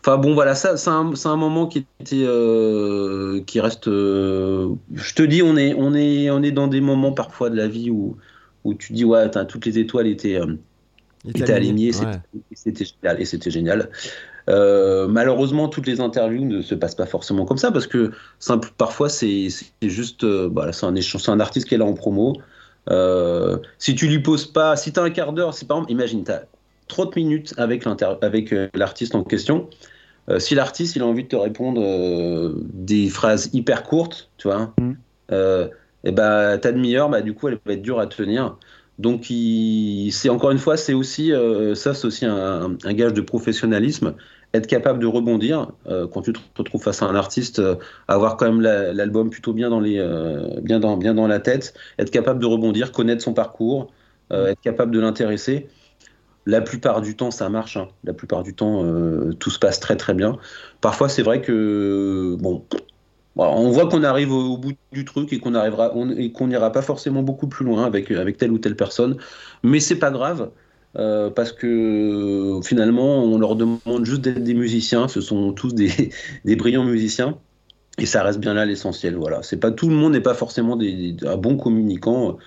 [0.00, 3.88] enfin bon, voilà, ça, c'est un, un, moment qui était, euh, qui reste.
[3.88, 7.56] Euh, je te dis, on est, on est, on est dans des moments parfois de
[7.56, 8.16] la vie où,
[8.62, 10.38] où tu dis ouais, toutes les étoiles étaient
[11.34, 11.92] Il était aligné,
[12.52, 13.20] c'était génial.
[13.20, 13.90] Et c'était génial.
[14.48, 18.70] Euh, malheureusement, toutes les interviews ne se passent pas forcément comme ça parce que simple,
[18.78, 19.48] parfois c'est
[19.82, 22.34] juste, euh, bah, c'est un, un, artiste qui est là en promo.
[22.88, 25.92] Euh, si tu lui poses pas, si tu as un quart d'heure, c'est par exemple,
[25.92, 26.44] imagine, tu as
[26.88, 27.84] 30 minutes avec
[28.72, 29.68] l'artiste en question.
[30.38, 34.92] si l'artiste il a envie de te répondre des phrases hyper courtes, tu vois, mmh.
[36.04, 38.56] et bah, ta demi-heure, bah, du coup, elle va être dure à tenir.
[38.98, 39.26] Donc,
[40.10, 41.32] c'est encore une fois, c'est aussi
[41.74, 44.14] ça, c'est aussi un, gage de professionnalisme
[44.54, 47.76] être capable de rebondir euh, quand tu te retrouves face à un artiste, euh,
[48.06, 51.74] avoir quand même l'album plutôt bien dans, les, euh, bien, dans, bien dans la tête,
[51.98, 53.92] être capable de rebondir, connaître son parcours,
[54.30, 55.68] être capable de l'intéresser.
[56.44, 57.78] La plupart du temps, ça marche.
[57.78, 57.88] Hein.
[58.04, 58.84] La plupart du temps,
[59.38, 60.36] tout se passe très très bien.
[60.82, 62.64] Parfois, c'est vrai que bon,
[63.36, 66.82] on voit qu'on arrive au, bout du truc et qu'on arrivera et qu'on n'ira pas
[66.82, 69.16] forcément beaucoup plus loin avec avec telle ou telle personne,
[69.62, 70.50] mais c'est pas grave.
[70.96, 75.06] Euh, parce que finalement, on leur demande juste d'être des musiciens.
[75.06, 76.10] Ce sont tous des,
[76.44, 77.38] des, brillants musiciens.
[77.98, 79.16] Et ça reste bien là l'essentiel.
[79.16, 79.42] Voilà.
[79.42, 82.38] C'est pas tout le monde n'est pas forcément des, un bon communicant.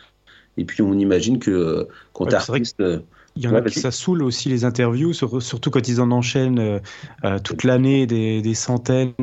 [0.58, 2.84] Et puis on imagine que quand ouais, artiste.
[3.38, 6.60] Il y en a qui ça saoule aussi les interviews, surtout quand ils en enchaînent
[6.60, 6.80] euh,
[7.24, 9.14] euh, toute l'année des, des, centaines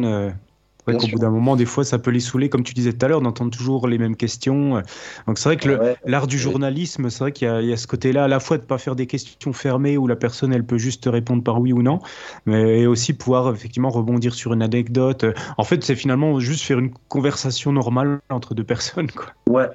[0.97, 3.09] qu'au bout d'un moment, des fois, ça peut les saouler, comme tu disais tout à
[3.09, 4.83] l'heure, d'entendre toujours les mêmes questions.
[5.27, 8.29] Donc c'est vrai que l'art du journalisme, c'est vrai qu'il y, a ce côté-là, à
[8.29, 11.05] la fois de ne pas faire des questions fermées où la personne, elle peut juste
[11.07, 12.01] répondre par oui ou non,
[12.47, 15.25] mais aussi pouvoir effectivement rebondir sur une anecdote.
[15.57, 19.11] En fait, c'est finalement juste faire une conversation normale entre deux personnes.
[19.11, 19.27] Quoi.
[19.49, 19.69] Ouais.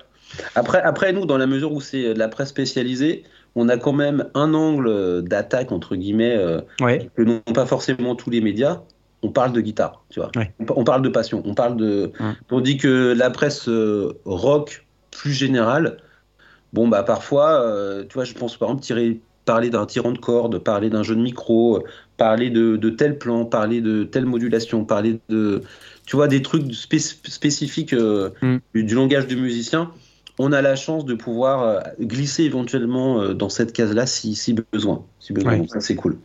[0.55, 3.23] Après, après, nous, dans la mesure où c'est de la presse spécialisée,
[3.55, 8.29] on a quand même un angle d'attaque, entre guillemets, euh, que n'ont pas forcément tous
[8.29, 8.81] les médias
[9.23, 10.31] on parle de guitare, tu vois.
[10.75, 12.11] On parle de passion, on parle de.
[12.51, 15.97] On dit que la presse euh, rock plus générale,
[16.73, 20.17] bon bah parfois, euh, tu vois, je pense par exemple tirer, parler d'un tirant de
[20.17, 21.83] corde, parler d'un jeu de micro,
[22.17, 25.61] parler de, tel plan, parler de telle modulation, parler de,
[26.05, 28.57] tu vois, des trucs spécifiques euh, mm.
[28.73, 29.91] du, langage du musicien.
[30.39, 35.05] On a la chance de pouvoir glisser éventuellement dans cette case-là si, besoin.
[35.19, 36.17] Si besoin, ça c'est cool.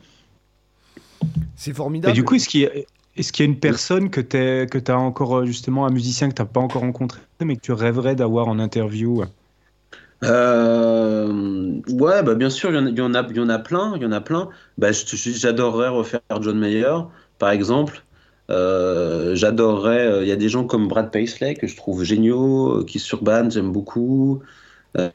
[1.57, 2.13] C'est formidable.
[2.13, 5.87] Et du coup, est-ce qu'il y, a une personne que tu as encore, euh, justement,
[5.87, 9.25] un musicien que tu n'as pas encore rencontré, mais que tu rêverais d'avoir en interview?
[10.25, 14.03] Euh, ouais, bah bien sûr, il y, en a, il y en a plein, il
[14.03, 14.49] y en a plein.
[14.79, 16.95] Bah, j'adorerais refaire John Mayer,
[17.39, 18.05] par exemple.
[18.51, 20.23] Euh, j'adorerais.
[20.23, 23.73] Il y a des gens comme Brad Paisley que je trouve géniaux, qui surban, j'aime
[23.73, 24.41] beaucoup.
[24.95, 25.13] mais,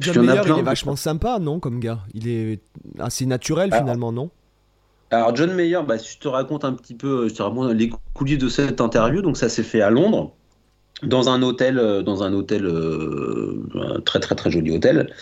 [0.00, 2.00] John Mayer, il est vachement sympa, non, comme gars?
[2.14, 2.60] Il est
[2.98, 4.30] assez naturel finalement, non?
[5.10, 7.90] Alors John Mayer, bah, si je te raconte un petit peu, je te raconte les
[8.14, 9.22] coulisses de cette interview.
[9.22, 10.34] Donc ça s'est fait à Londres,
[11.02, 15.12] dans un hôtel, euh, dans un hôtel, euh, très très très joli hôtel.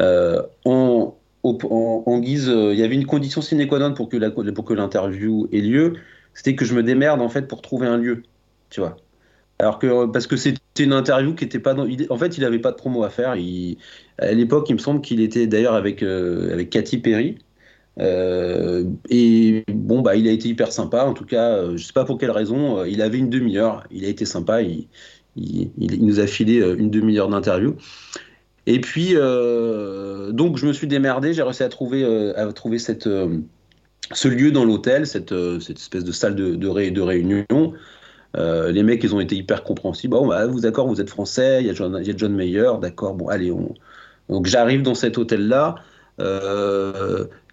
[0.00, 1.14] Euh, en,
[2.20, 5.94] guise, il y avait une condition sine qua non pour que l'interview ait lieu,
[6.34, 8.22] c'était que je me démerde en fait pour trouver un lieu,
[8.70, 8.96] tu vois.
[9.58, 12.58] Alors que parce que c'était une interview qui était pas dans, en fait il avait
[12.58, 13.34] pas de promo à faire.
[14.18, 17.38] À l'époque il me semble qu'il était d'ailleurs avec avec Katy Perry
[17.98, 21.04] euh, et bon, bah, il a été hyper sympa.
[21.04, 22.80] En tout cas, euh, je sais pas pour quelle raison.
[22.80, 23.84] Euh, il avait une demi-heure.
[23.90, 24.62] Il a été sympa.
[24.62, 24.88] Il,
[25.36, 25.70] il,
[26.04, 27.76] nous a filé une demi-heure d'interview.
[28.66, 31.32] Et puis, donc, je me suis démerdé.
[31.32, 33.08] J'ai réussi à trouver, à trouver cette,
[34.12, 37.44] ce lieu dans l'hôtel, cette, cette, espèce de salle de, de, de réunion.
[38.34, 40.16] les mecs, ils ont été hyper compréhensibles.
[40.16, 41.58] Bon, bah, vous d'accord, vous êtes français.
[41.60, 42.72] Il y a John, il y a John Mayer.
[42.80, 43.14] D'accord.
[43.14, 43.74] Bon, allez, on...
[44.30, 45.76] donc j'arrive dans cet hôtel-là.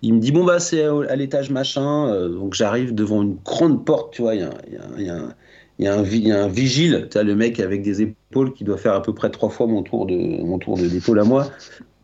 [0.03, 3.85] Il me dit bon bah c'est à, l'étage machin, euh, donc j'arrive devant une grande
[3.85, 4.51] porte, tu vois, il y a,
[4.99, 5.33] y, a,
[5.79, 9.31] y, a un vigile, le mec avec des épaules qui doit faire à peu près
[9.31, 11.49] trois fois mon tour d'épaule à moi.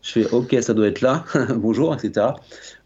[0.02, 1.26] Je fais ok, ça doit être là,
[1.56, 2.28] bonjour, etc.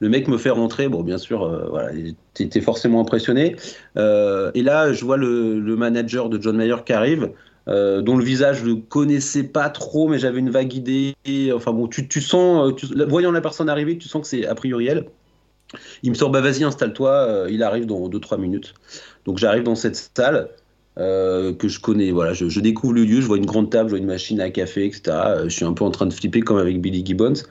[0.01, 1.91] Le mec me fait rentrer, bon bien sûr, euh, voilà,
[2.37, 3.55] j'étais forcément impressionné.
[3.97, 7.31] et là, je vois le, le, manager de John Mayer qui arrive.
[7.67, 11.15] Euh, dont le visage je ne connaissais pas trop, mais j'avais une vague idée.
[11.55, 14.55] Enfin bon, tu, tu sens, euh, voyant la personne arriver, tu sens que c'est a
[14.55, 15.07] priori elle.
[16.03, 18.75] Il me sort, bah vas-y, installe-toi, euh, il arrive dans 2-3 minutes.
[19.25, 20.51] Donc j'arrive dans cette salle
[20.97, 23.99] que je connais, voilà, je, découvre le lieu, je vois une grande table, je vois
[23.99, 25.03] une machine à café, etc.
[25.43, 27.43] je suis un peu en train de flipper comme avec Billy Gibbons.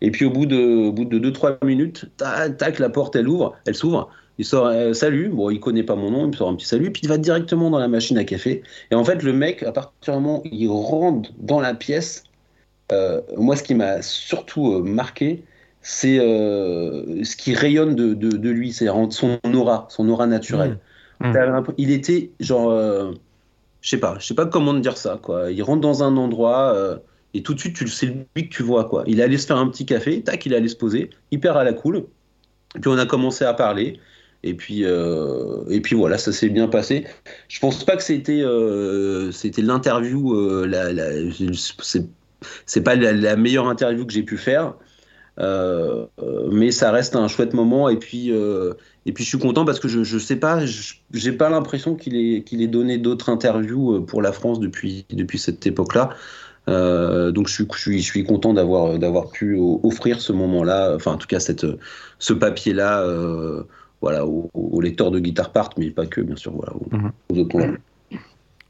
[0.00, 3.54] Et puis au bout de, bout de 2-3 minutes, tac, tac, la porte elle ouvre,
[3.66, 4.08] elle s'ouvre.
[4.38, 6.66] Il sort euh, salut, bon, il connaît pas mon nom, il me sort un petit
[6.66, 8.62] salut, puis il va directement dans la machine à café.
[8.90, 12.24] Et en fait, le mec, à partir du moment où il rentre dans la pièce,
[12.92, 15.42] euh, moi, ce qui m'a surtout euh, marqué,
[15.80, 20.78] c'est ce qui rayonne de, de, lui, c'est son aura, son aura naturelle.
[21.20, 21.28] Mmh.
[21.28, 21.64] Mmh.
[21.78, 22.72] Il était genre,
[23.80, 25.52] je sais pas, je sais pas comment dire ça, quoi.
[25.52, 26.98] Il rentre dans un endroit,
[27.34, 28.86] et tout de suite, tu c'est lui que tu vois.
[28.86, 29.04] quoi.
[29.06, 31.72] Il allé se faire un petit café, tac, il allé se poser, hyper à la
[31.72, 32.06] cool.
[32.74, 34.00] Puis on a commencé à parler.
[34.46, 37.04] Et puis, euh, et puis voilà, ça s'est bien passé.
[37.48, 40.90] Je pense pas que c'était euh, c'était l'interview, euh, la,
[42.64, 44.74] c'est pas la, meilleure interview que j'ai pu faire,
[45.40, 46.06] euh,
[46.52, 47.88] mais ça reste un chouette moment.
[47.88, 50.60] Et puis, et puis je suis content parce que je, je sais pas,
[51.12, 55.40] j'ai pas l'impression qu'il ait, qu'il ait donné d'autres interviews pour la France depuis, depuis
[55.40, 56.10] cette époque-là.
[56.68, 57.64] Donc je
[58.00, 61.66] suis, content d'avoir, d'avoir pu offrir ce moment-là, enfin en tout cas cette,
[62.20, 63.04] ce papier-là
[64.00, 67.40] voilà, aux, lecteurs de Guitar Part, mais pas que, bien sûr, voilà, aux, mhm.
[67.40, 67.58] autres.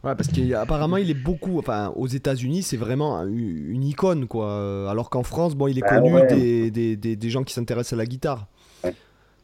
[0.05, 5.11] Ouais, parce qu'apparemment il est beaucoup, enfin aux États-Unis c'est vraiment une icône quoi, alors
[5.11, 8.07] qu'en France bon il est bah connu des, des, des, gens qui s'intéressent à la
[8.07, 8.47] guitare.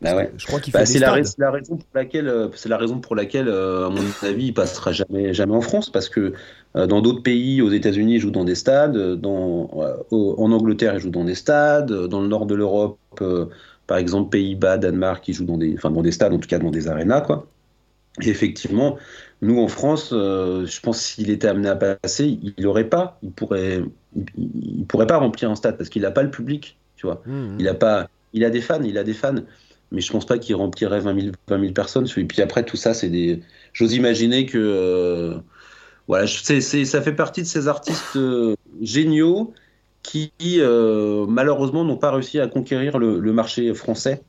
[0.01, 0.31] Bah ouais.
[0.37, 3.17] Je crois qu'il bah, c'est la, la, raison pour laquelle, euh, c'est la raison pour
[3.17, 6.33] laquelle, à mon avis, il passera jamais, jamais en France, parce que
[6.75, 8.97] euh, dans d'autres pays, aux États-Unis, ils jouent dans des stades.
[8.97, 11.93] Dans, euh, en Angleterre, ils jouent dans des stades.
[11.93, 13.47] Dans le nord de l'Europe, euh,
[13.93, 16.59] par exemple, Pays-Bas, Danemark, ils jouent dans des, enfin, dans des stades, en tout cas
[16.59, 17.21] dans des arénas.
[17.21, 17.47] Quoi.
[18.23, 18.97] Et effectivement,
[19.43, 23.85] nous en France, je pense s'il était amené à passer, il n'aurait pas, il pourrait,
[24.39, 27.21] il, pourrait pas remplir un stade parce qu'il n'a pas le public, tu vois.
[27.27, 27.57] Mmh, mmh.
[27.61, 29.35] Il a pas, il a des fans, il a des fans,
[29.91, 32.07] mais je pense pas qu'il remplirait 20 000, 20 000 personnes.
[32.17, 33.43] Et puis après tout ça, c'est des,
[33.75, 35.37] j'ose imaginer que
[36.09, 39.53] voilà, c'est, ça fait partie de ces artistes euh, géniaux
[40.03, 44.23] qui euh, malheureusement n'ont pas réussi à conquérir le, marché français.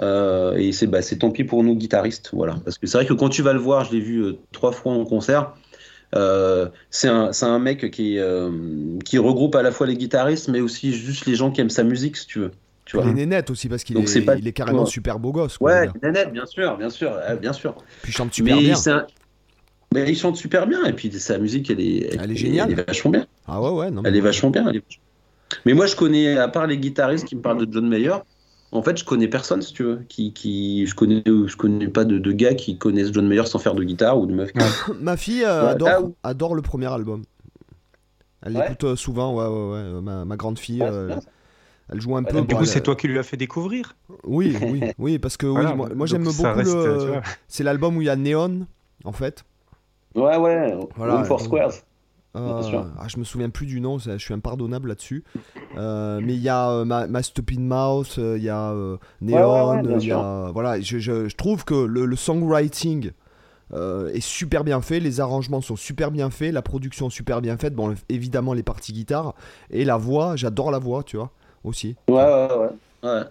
[0.00, 2.56] Euh, et c'est, bah, c'est tant pis pour nous guitaristes, voilà.
[2.64, 4.92] Parce que c'est vrai que quand tu vas le voir, je l'ai vu trois fois
[4.92, 5.54] en concert.
[6.90, 8.18] c'est un, mec qui,
[9.04, 11.84] qui regroupe à la fois les guitaristes, mais aussi juste les gens qui aiment sa
[11.84, 12.50] musique, si tu veux.
[12.84, 13.06] Tu vois.
[13.06, 15.58] Il est nénette aussi parce qu'il est, il est carrément super beau gosse.
[15.60, 17.74] ouais, il est nénette, bien sûr, bien sûr, bien sûr.
[18.02, 18.76] Puis il chante super bien.
[19.94, 22.68] Mais il chante super bien et puis sa musique elle est, elle, est géniale.
[22.72, 23.26] Elle est vachement bien.
[23.46, 23.90] Ah ouais ouais.
[23.92, 24.72] Non, elle est vachement bien.
[25.66, 28.14] Mais moi je connais à part les guitaristes qui me parlent de John Mayer,
[28.72, 30.00] en fait je connais personne si tu veux.
[30.08, 33.58] Qui, qui je connais je connais pas de, de, gars qui connaissent John Mayer sans
[33.58, 34.50] faire de guitare ou de meuf.
[35.00, 37.22] Ma fille euh, adore, adore le premier album.
[38.42, 40.00] Elle l'écoute euh, souvent ouais ouais ouais.
[40.00, 40.82] Ma, ma grande fille.
[40.82, 41.16] Euh,
[41.92, 42.40] elle joue un peu.
[42.42, 45.64] Du coup, c'est toi qui lui as fait découvrir Oui, oui, oui, parce que oui,
[45.94, 47.20] moi, j'aime beaucoup le.
[47.48, 48.66] C'est l'album où il y a Neon,
[49.04, 49.44] en fait.
[50.14, 51.74] Ouais, ouais, voilà, for Squares.
[52.36, 55.22] Euh, ah, je me souviens plus du nom, je suis impardonnable là-dessus.
[55.76, 58.74] Euh, mais il y a euh, ma, Stupid Mouse, il y a
[59.20, 63.12] Neon, y a, voilà, je, je, trouve que le, songwriting
[63.72, 67.74] est super bien fait, les arrangements sont super bien faits, la production super bien faite,
[67.74, 69.34] bon évidemment les parties guitare
[69.70, 71.30] et la voix, j'adore la voix, tu vois,
[71.62, 71.96] aussi.
[72.08, 72.48] Ouais, ouais,
[73.02, 73.10] ouais.
[73.10, 73.24] ouais.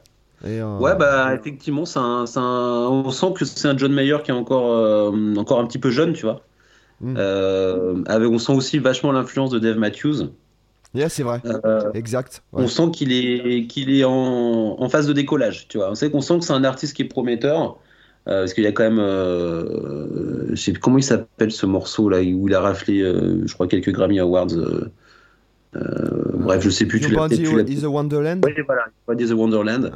[0.46, 2.88] Ouais, bah effectivement, un, un...
[2.90, 6.14] on sent que c'est un John Mayer qui est encore, encore un petit peu jeune,
[6.14, 6.42] tu vois.
[7.04, 7.16] Mm.
[7.18, 10.30] Euh, avec, on sent aussi vachement l'influence de Dave Matthews.
[10.96, 11.42] Yeah, c'est vrai.
[11.46, 12.44] Euh, exact.
[12.54, 15.68] On sent qu'il est, qu'il est en, en, phase de décollage.
[15.68, 17.78] Tu vois, on sait qu'on sent que c'est un artiste qui est prometteur.
[18.30, 22.20] Euh, parce qu'il y a quand même, je sais comment il s'appelle ce morceau là
[22.20, 24.56] où il a raflé, je crois quelques Grammy Awards.
[25.74, 27.02] bref, je sais plus.
[27.02, 28.46] Tu l'as Is the Wonderland.
[28.46, 28.86] Oui, voilà.
[29.20, 29.92] Is the Wonderland.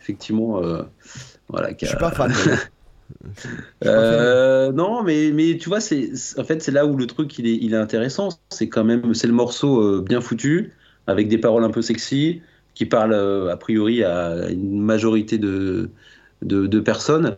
[0.00, 0.62] Effectivement,
[1.48, 1.70] voilà.
[1.78, 2.32] Je suis pas fan.
[3.84, 7.46] Euh, non, mais, mais tu vois, c'est en fait c'est là où le truc il
[7.46, 8.28] est, il est intéressant.
[8.50, 10.72] C'est quand même c'est le morceau euh, bien foutu
[11.06, 12.42] avec des paroles un peu sexy
[12.74, 15.90] qui parlent euh, a priori à une majorité de,
[16.42, 17.36] de, personnes.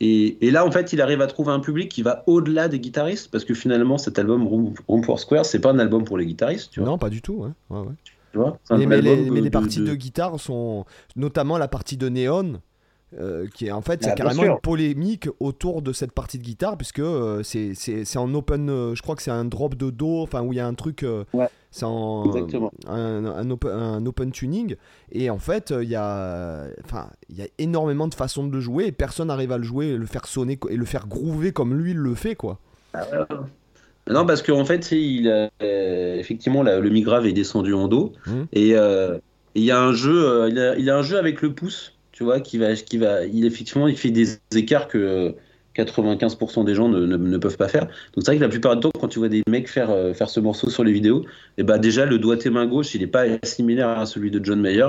[0.00, 2.80] Et, et, là, en fait, il arrive à trouver un public qui va au-delà des
[2.80, 6.26] guitaristes parce que finalement, cet album Room, for Square, c'est pas un album pour les
[6.26, 6.70] guitaristes.
[6.72, 7.34] Tu vois non, pas du tout.
[7.34, 7.50] Ouais.
[7.76, 7.92] Ouais,
[8.32, 9.86] Tu vois, mais, les, mais les, parties de...
[9.86, 10.86] de guitare sont
[11.16, 12.60] notamment la partie de Néon
[13.20, 16.12] euh, qui est en fait, il y a ah, carrément une polémique autour de cette
[16.12, 19.74] partie de guitare, puisque euh, c'est en open, euh, je crois que c'est un drop
[19.74, 21.04] de Do, enfin où il y a un truc,
[21.70, 22.24] c'est en
[22.88, 24.76] un, un, open, un, open, tuning,
[25.10, 26.64] et en fait, il y, a,
[27.28, 29.88] il y a énormément de façons de le jouer, et personne n'arrive à le jouer,
[29.88, 32.58] et le faire sonner, et le faire groover comme lui il le fait, quoi.
[32.94, 33.04] Ah
[34.10, 38.42] non, parce qu'en fait, il, effectivement, le mi grave est descendu en Do, mmh.
[38.54, 38.70] et
[39.54, 42.24] il y a un jeu, il, a, il a un jeu avec le pouce tu
[42.24, 45.34] vois, qui va, va, il effectivement, il fait des écarts que
[45.74, 47.86] 95% des gens ne, peuvent pas faire.
[47.86, 50.12] Donc c'est vrai que la plupart du temps, quand tu vois des mecs faire, euh,
[50.14, 51.26] ce morceau sur les vidéos, et
[51.58, 54.60] eh ben déjà le doigté main gauche, il n'est pas similaire à celui de John
[54.60, 54.88] Mayer.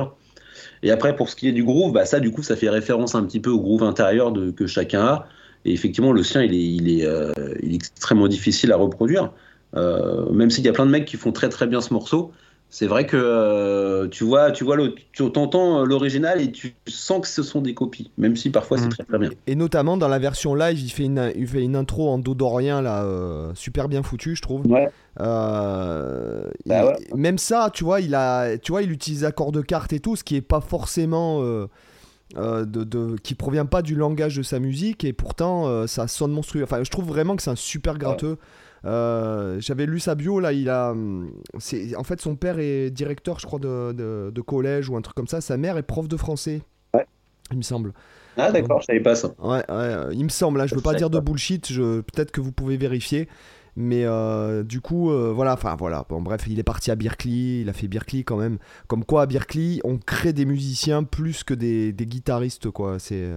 [0.81, 3.15] Et après, pour ce qui est du groove, bah ça, du coup, ça fait référence
[3.15, 5.27] un petit peu au groove intérieur que chacun a.
[5.65, 9.31] Et effectivement, le sien, il est, euh, extrêmement difficile à reproduire.
[9.75, 12.31] Euh, même s'il y a plein de mecs qui font très très bien ce morceau,
[12.73, 14.77] c'est vrai que euh, tu vois, tu vois,
[15.11, 18.87] tu euh, l'original et tu sens que ce sont des copies, même si parfois c'est
[18.87, 18.89] mm.
[18.89, 19.29] très, très bien.
[19.45, 22.33] Et notamment dans la version live, il fait une, il fait une intro en do
[22.33, 24.65] dorien là, euh, super bien foutu, je trouve.
[24.65, 24.89] Ouais.
[25.19, 29.99] Bah même ça, tu vois, il a, tu vois, il utilise accords de cartes et
[29.99, 31.43] tout, ce qui est pas forcément.
[31.43, 36.63] de, de, qui provient pas du langage de sa musique et pourtant ça sonne monstrueux.
[36.63, 38.39] Enfin, je trouve vraiment que c'est un super gratteux.
[38.85, 42.89] Euh, j'avais lu sa bio là, il a, hum, c'est en fait son père est
[42.89, 45.41] directeur, je crois, de, de, collège ou un truc comme ça.
[45.41, 46.61] Sa mère est prof de français.
[46.93, 47.05] Ouais.
[47.51, 47.93] Il me semble.
[48.37, 49.29] Ah d'accord, je savais pas ça.
[49.39, 50.57] Ouais, ouais euh, il me semble.
[50.57, 51.71] Là, je veux pas dire de bullshit.
[51.71, 53.29] Je, peut-être que vous pouvez vérifier.
[53.75, 56.05] Mais euh, du coup, voilà, enfin voilà.
[56.09, 58.57] Bon, bref, il est parti à Berkeley, il a fait Berkeley quand même.
[58.87, 62.99] Comme quoi, à Berkeley, on crée des musiciens plus que des, des guitaristes, quoi.
[62.99, 63.29] C'est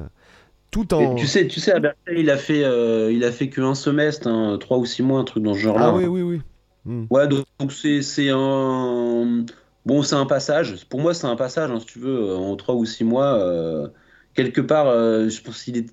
[0.85, 4.27] tu sais, tu sais, à Berkeley, il a fait, euh, il a fait qu'un semestre,
[4.27, 5.87] hein, trois ou six mois, un truc dans ce genre-là.
[5.89, 6.41] Ah oui, oui, oui.
[6.85, 7.05] Hmm.
[7.11, 9.45] Ouais, donc c'est un.
[9.85, 10.85] Bon, c'est un passage.
[10.89, 13.39] Pour moi, c'est un passage, hein, si tu veux, en trois ou six mois.
[13.39, 13.89] Euh,
[14.35, 15.87] quelque part, euh, je pense qu'il est.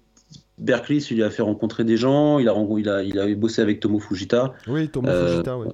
[0.60, 3.62] Berkeley, il lui a fait rencontrer des gens, il a, il a, il a bossé
[3.62, 4.54] avec Tomo Fujita.
[4.68, 5.68] Oui, Tomo Fujita, oui.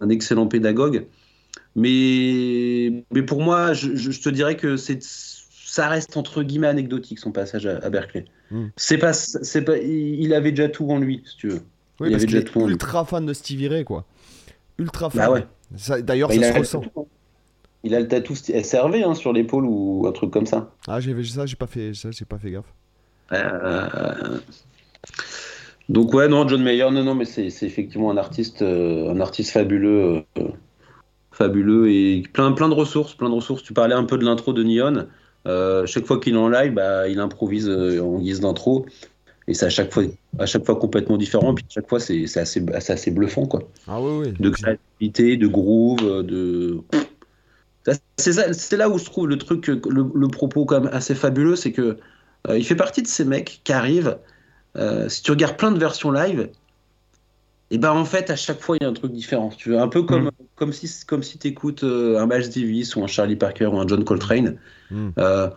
[0.00, 1.06] Un excellent pédagogue.
[1.74, 5.02] Mais, mais pour moi, je, je te dirais que c'est
[5.74, 8.26] ça reste entre guillemets anecdotique son passage à, Berkeley.
[8.50, 8.66] Hmm.
[8.76, 11.60] C'est pas, c'est pas, il avait déjà tout en lui, si tu veux.
[12.00, 14.04] Oui, il avait déjà tout ultra fan de Stevie Ray, quoi.
[14.78, 15.26] Ultra fan.
[15.26, 16.02] Bah ouais.
[16.02, 16.82] D'ailleurs, ça se ressent.
[17.84, 20.72] Il a le tatou SRV hein, sur l'épaule ou un truc comme ça.
[20.88, 22.72] Ah, j'ai ça, j'ai pas fait, ça, j'ai pas fait gaffe.
[23.32, 24.38] Euh,
[25.90, 29.50] donc ouais, non, John Mayer, non, non, mais c'est effectivement un artiste, euh, un artiste
[29.50, 30.48] fabuleux, euh,
[31.30, 33.62] fabuleux et plein, plein de ressources, plein de ressources.
[33.62, 35.06] Tu parlais un peu de l'intro de Neon.
[35.46, 38.86] Euh, chaque fois qu'il est en live, bah, il improvise euh, en guise d'intro.
[39.46, 40.04] Et c'est à chaque fois,
[40.38, 41.54] à chaque fois complètement différent.
[41.54, 43.68] Puis à chaque fois, c'est assez, assez bluffant, quoi.
[43.86, 44.34] Ah oui, oui.
[44.38, 46.80] De créativité, de groove, de.
[48.16, 51.98] C'est là où je trouve le truc, le, propos quand même assez fabuleux, c'est que
[52.48, 54.16] euh, il fait partie de ces mecs qui arrivent.
[55.08, 56.48] si tu regardes plein de versions live,
[57.74, 59.50] et ben en fait à chaque fois il y a un truc différent.
[59.56, 60.30] Tu veux un peu comme mm.
[60.54, 64.04] comme si comme si écoutes un Miles Davis ou un Charlie Parker ou un John
[64.04, 64.58] Coltrane.
[64.92, 65.08] Hmm.
[65.18, 65.50] Euh,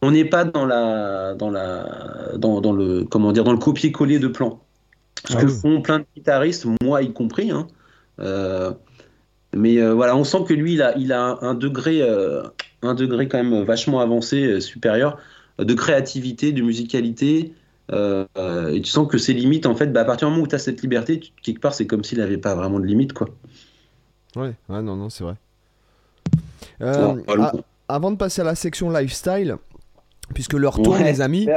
[0.00, 4.20] on n'est pas dans la dans la dans, dans, le comment dire dans le copier-coller
[4.20, 4.62] de plans.
[5.28, 7.50] Ce ah que font plein de guitaristes, moi y compris.
[7.50, 7.66] Hein.
[8.20, 8.70] Euh,
[9.52, 12.02] mais euh, voilà, on sent que lui, il a, il a un, degré,
[12.82, 15.18] un degré quand même vachement avancé, supérieur,
[15.58, 17.52] de créativité, de musicalité.
[17.92, 20.54] Et tu sens que ses limites, en fait, bah, à partir du moment où tu
[20.54, 23.28] as cette liberté, quelque part, c'est comme s'il n'avait pas vraiment de limites, quoi.
[24.36, 25.36] Ouais, ouais non, non, c'est vrai.
[27.88, 29.56] Avant de passer à la section lifestyle,
[30.32, 31.48] puisque leur tourne, les amis,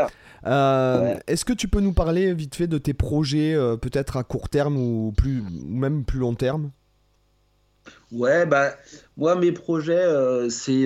[0.46, 4.24] euh, est-ce que tu peux nous parler vite fait de tes projets, euh, peut-être à
[4.24, 6.72] court terme ou, plus, même plus long terme?
[8.12, 8.72] Ouais, bah,
[9.16, 10.86] moi, mes projets, euh, c'est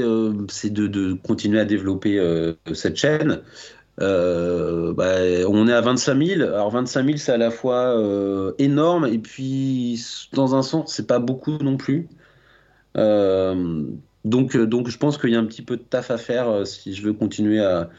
[0.69, 2.19] de, de, continuer à développer
[2.73, 3.41] cette chaîne.
[3.97, 5.15] Bah,
[5.47, 6.41] on est à 25 000.
[6.41, 7.95] Alors, 25 000, c'est à la fois
[8.57, 12.07] énorme et puis, dans un sens, c'est pas beaucoup non plus.
[14.25, 16.47] Donc, euh, donc je pense qu'il y a un petit peu de taf à faire
[16.49, 17.89] euh, si je veux continuer à,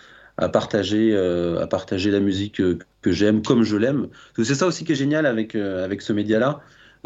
[0.53, 4.09] partager, euh, à partager la musique que, j'aime comme je l'aime.
[4.37, 6.61] C'est ça aussi qui est génial avec, avec ce média-là,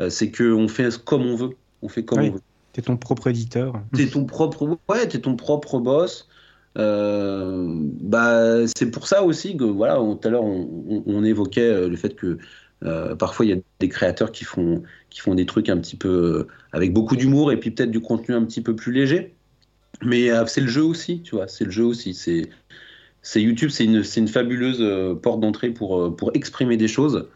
[0.08, 1.50] c'est qu'on fait comme on veut.
[1.82, 2.40] On fait comme on veut.
[2.72, 3.80] T'es ton propre éditeur.
[3.94, 6.28] T'es ton propre, ouais, es ton propre boss.
[6.76, 12.38] Bah, c'est pour ça aussi que voilà, tout à l'heure on, évoquait le fait que
[13.18, 14.82] parfois il y a des créateurs qui font
[15.16, 18.00] qui font des trucs un petit peu euh, avec beaucoup d'humour et puis peut-être du
[18.00, 19.34] contenu un petit peu plus léger.
[20.02, 22.12] Mais euh, c'est le jeu aussi, tu vois, c'est le jeu aussi.
[22.12, 27.30] C'est, YouTube, c'est une, une fabuleuse euh, porte d'entrée pour, pour exprimer des choses.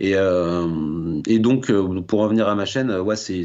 [0.00, 1.70] Et, et donc,
[2.02, 3.44] pour revenir à ma chaîne, ouais, c'est,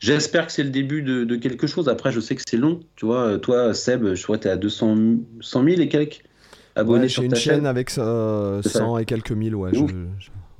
[0.00, 1.88] j'espère que c'est le début de, de, quelque chose.
[1.88, 2.80] Après, je sais que c'est long.
[2.96, 4.96] Tu vois, toi, Seb, je crois que tu es à 200
[5.40, 6.20] 100 000 et quelques
[6.74, 7.54] abonnés sur ta chaîne.
[7.54, 9.70] une chaîne avec 100 et quelques mille, ouais.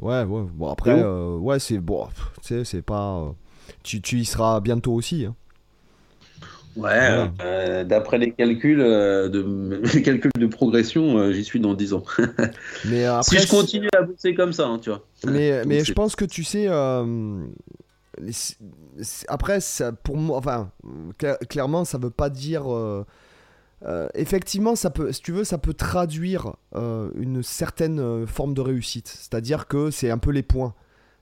[0.00, 0.44] Ouais, ouais.
[0.54, 2.06] Bon, après, euh, ouais, c'est bon.
[2.42, 3.18] Tu sais, c'est pas.
[3.18, 3.30] Euh,
[3.82, 5.24] tu, tu, y seras bientôt aussi.
[5.24, 5.34] Hein.
[6.76, 12.04] Ouais, euh, d'après les calculs, de, les calculs de progression, j'y suis dans 10 ans.
[12.84, 15.04] mais après, si je continue à bosser comme ça, hein, tu vois.
[15.26, 16.68] Mais, mais je pense que tu sais.
[19.28, 20.70] après, ça, pour moi, enfin,
[21.48, 22.64] clairement, ça veut pas dire
[23.84, 28.54] euh, effectivement, ça peut, si tu veux, ça peut traduire euh, une certaine euh, forme
[28.54, 29.08] de réussite.
[29.08, 30.74] C'est-à-dire que c'est un peu les points.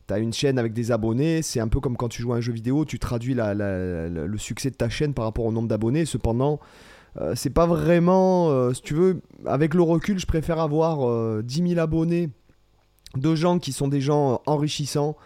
[0.09, 2.37] Tu as une chaîne avec des abonnés, c'est un peu comme quand tu joues à
[2.37, 6.05] un jeu vidéo, tu traduis le succès de ta chaîne par rapport au nombre d'abonnés.
[6.05, 6.61] Cependant,
[7.35, 12.31] c'est pas vraiment, si tu veux, avec le recul, je préfère avoir 10 000 abonnés
[13.17, 15.17] de gens qui sont des gens enrichissants,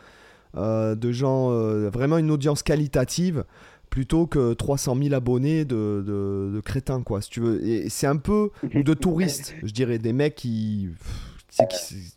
[0.56, 1.50] de gens,
[1.90, 3.44] vraiment une audience qualitative,
[3.90, 7.66] plutôt que 300 000 abonnés de, crétins, quoi, si tu veux.
[7.66, 10.88] Et c'est un peu de touristes, je dirais, des mecs qui,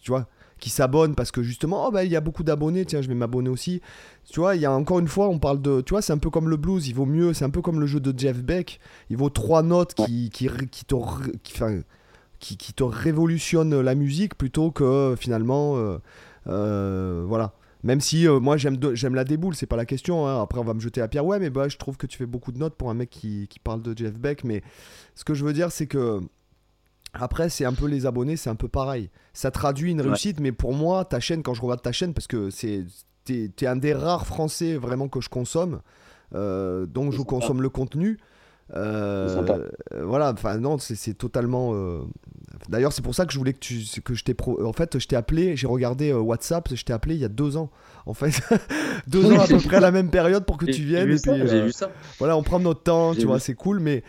[0.02, 0.28] tu vois,
[0.64, 3.16] qui s'abonnent parce que justement, oh bah il y a beaucoup d'abonnés, tiens, je vais
[3.16, 3.82] m'abonner aussi.
[4.32, 6.18] Tu vois, il y a encore une fois, on parle de, tu vois, c'est un
[6.18, 8.42] peu comme le blues, il vaut mieux, c'est un peu comme le jeu de Jeff
[8.42, 10.96] Beck, il vaut trois notes qui, qui, qui te,
[12.40, 15.98] qui, qui, te révolutionnent la musique plutôt que finalement, euh,
[16.48, 17.56] euh, voilà.
[17.84, 20.26] Même si euh, moi j'aime j'aime la déboule, c'est pas la question.
[20.26, 20.42] Hein.
[20.42, 21.26] Après on va me jeter à pierre.
[21.26, 23.50] Ouais, mais bah je trouve que tu fais beaucoup de notes pour un mec qui,
[23.50, 24.46] qui parle de Jeff Beck.
[24.46, 24.64] Mais
[25.14, 26.22] ce que je veux dire, c'est que
[27.14, 29.10] après c'est un peu les abonnés, c'est un peu pareil.
[29.34, 32.28] Ça traduit une réussite, mais pour moi ta chaîne, quand je regarde ta chaîne, parce
[32.28, 32.86] que c'est
[33.24, 35.82] t'es es un des rares Français vraiment que je consomme,
[36.36, 38.20] euh, donc je consomme le contenu.
[38.76, 39.70] Euh,
[40.02, 41.72] voilà, enfin non, c'est totalement.
[41.74, 42.00] Euh,
[42.70, 44.64] d'ailleurs, c'est pour ça que je voulais que tu, que je t'ai pro...
[44.66, 47.30] En fait, je t'ai appelé, j'ai regardé euh, WhatsApp, je t'ai appelé il y a
[47.30, 47.70] deux ans.
[48.06, 48.42] En fait,
[49.08, 51.18] deux ans à peu près à la même période pour que tu viennes.
[51.24, 51.92] J'ai vu ça.
[52.20, 54.04] Voilà, on prend notre temps, tu vois, c'est cool, mais.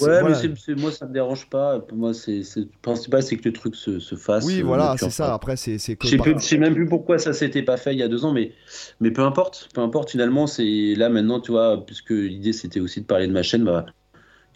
[0.00, 1.80] ouais, mais moi ça me dérange pas.
[1.80, 4.44] Pour moi, c'est le principal, c'est que le truc se, se fasse.
[4.44, 5.34] Oui, voilà, c'est ça.
[5.34, 5.78] Après, c'est.
[5.78, 8.52] Je sais même plus pourquoi ça s'était pas fait il y a deux ans, mais
[9.00, 10.10] mais peu importe, peu importe.
[10.10, 13.64] Finalement, c'est là maintenant, tu vois, puisque l'idée c'était aussi de parler de ma chaîne,
[13.64, 13.86] bah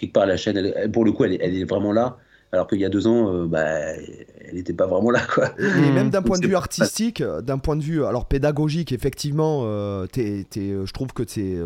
[0.01, 2.19] quelque part la chaîne, elle, pour le coup, elle, elle est vraiment là
[2.53, 5.21] alors qu'il y a deux ans, euh, bah, elle n'était pas vraiment là.
[5.33, 5.51] Quoi.
[5.59, 10.07] Et même d'un point de vue artistique, d'un point de vue alors pédagogique, effectivement, euh,
[10.19, 11.59] euh, je trouve que c'est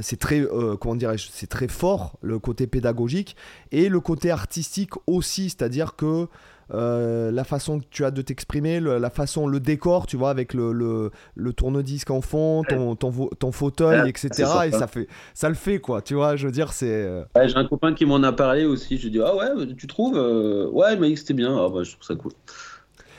[0.00, 0.42] c'est très
[0.80, 3.36] comment dirais-je, c'est très fort le côté pédagogique
[3.72, 6.28] et le côté artistique aussi, c'est-à-dire que
[6.74, 10.54] euh, la façon que tu as de t'exprimer, la façon, le décor, tu vois, avec
[10.54, 14.28] le, le, le tourne-disque en fond, ton, ton, ton fauteuil, etc.
[14.66, 16.90] Et ça, fait, ça le fait, quoi, tu vois, je veux dire, c'est...
[16.90, 19.74] Euh, j'ai un copain qui m'en a parlé aussi, je lui ai dit, ah ouais,
[19.76, 22.32] tu trouves euh, Ouais, mais c'était bien, ah bah, je trouve ça cool.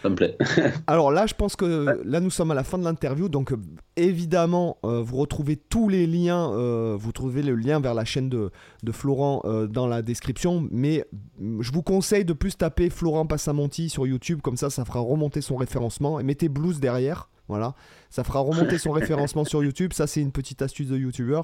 [0.01, 0.37] Ça me plaît.
[0.87, 3.29] Alors là, je pense que là, nous sommes à la fin de l'interview.
[3.29, 3.57] Donc, euh,
[3.95, 6.51] évidemment, euh, vous retrouvez tous les liens.
[6.53, 8.51] Euh, vous trouvez le lien vers la chaîne de,
[8.91, 10.67] Florent dans la description.
[10.71, 11.05] Mais
[11.39, 14.41] mm, je vous conseille de plus taper Florent Passamonti sur YouTube.
[14.41, 16.19] Comme ça, ça fera remonter son référencement.
[16.19, 17.29] Et mettez Blues derrière.
[17.47, 17.73] Voilà,
[18.09, 19.93] ça fera remonter son référencement sur YouTube.
[19.93, 21.41] Ça, c'est une petite astuce de YouTuber.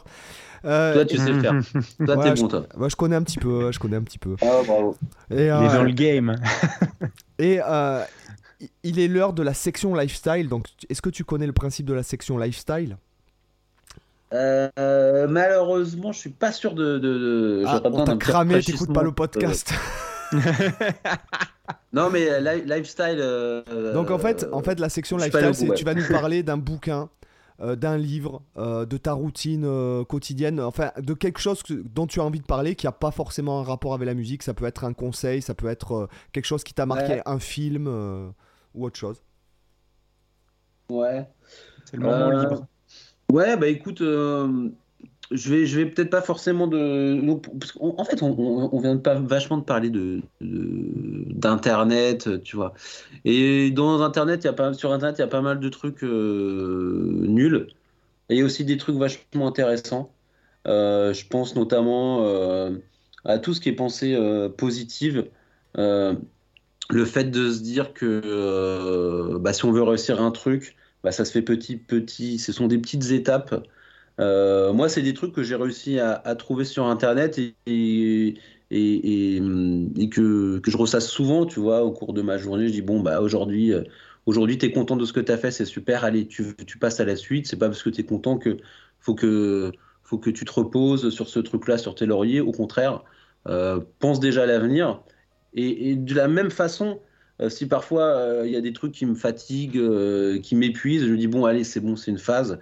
[0.64, 1.54] toi, tu sais le faire.
[2.06, 2.66] Toi, t'es bon, toi.
[2.90, 3.72] je connais un petit peu.
[3.72, 4.36] Je connais un petit peu.
[4.42, 4.96] Ah, bravo.
[5.32, 6.36] Et, Il est dans le game.
[7.40, 7.60] et
[8.84, 10.50] il est l'heure de la section lifestyle.
[10.50, 12.98] Donc, est-ce que tu connais le principe de la section lifestyle?
[14.34, 16.98] Euh, malheureusement, je suis pas sûr de.
[16.98, 19.74] de, ah, on t'a cramé, t'écoutes pas le podcast.
[21.94, 23.18] non, mais lifestyle.
[23.20, 26.58] Euh, Donc en fait, en fait, la section lifestyle, c'est tu vas nous parler d'un
[26.58, 27.10] bouquin,
[27.62, 29.68] euh, d'un livre, de ta routine
[30.06, 33.60] quotidienne, enfin de quelque chose dont tu as envie de parler qui a pas forcément
[33.60, 34.44] un rapport avec la musique.
[34.44, 37.88] Ça peut être un conseil, ça peut être quelque chose qui t'a marqué, un film
[38.74, 39.22] ou autre chose
[40.90, 41.28] Ouais.
[41.86, 42.68] C'est le moment euh, libre.
[43.32, 44.70] Ouais, bah écoute, euh,
[45.34, 47.20] je vais, je vais peut-être pas forcément de.
[47.80, 52.74] en fait, on, vient pas vachement de parler de d'internet, tu vois.
[53.26, 56.04] Et dans internet, y a pas sur internet, il y a pas mal de trucs
[56.04, 57.68] euh, nuls.
[58.30, 60.12] Et il y a aussi des trucs vachement intéressants.
[60.66, 62.26] je pense notamment
[63.26, 64.18] à tout ce qui est pensée
[64.58, 65.26] positive
[66.90, 71.12] le fait de se dire que euh, bah, si on veut réussir un truc, bah,
[71.12, 72.40] ça se fait petit petit.
[72.40, 73.66] Ce sont des petites étapes.
[74.20, 78.36] Euh, moi, c'est des trucs que j'ai réussi à, trouver sur Internet et,
[78.70, 82.68] que, je ressasse souvent, tu vois, au cours de ma journée.
[82.68, 83.84] Je dis, bon, bah, aujourd'hui, euh,
[84.26, 87.00] aujourd'hui tu es content de ce que tu as fait, c'est super, allez, tu, passes
[87.00, 87.48] à la suite.
[87.48, 88.58] C'est pas parce que tu es content que
[89.00, 89.72] faut, que
[90.04, 92.42] faut que tu te reposes sur ce truc-là, sur tes lauriers.
[92.42, 93.04] Au contraire,
[94.00, 95.02] pense déjà à l'avenir.
[95.54, 97.00] Et, de la même façon,
[97.42, 101.06] euh, si parfois euh, il y a des trucs qui me fatiguent, euh, qui m'épuisent,
[101.06, 102.60] je dis bon, allez, c'est bon, c'est une phase.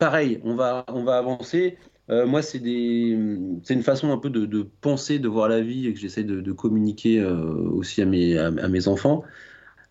[0.00, 1.78] Pareil, on va, avancer.
[2.08, 6.24] moi, c'est une façon un peu de, penser, de voir la vie et que j'essaie
[6.24, 9.22] de, communiquer aussi à mes, enfants.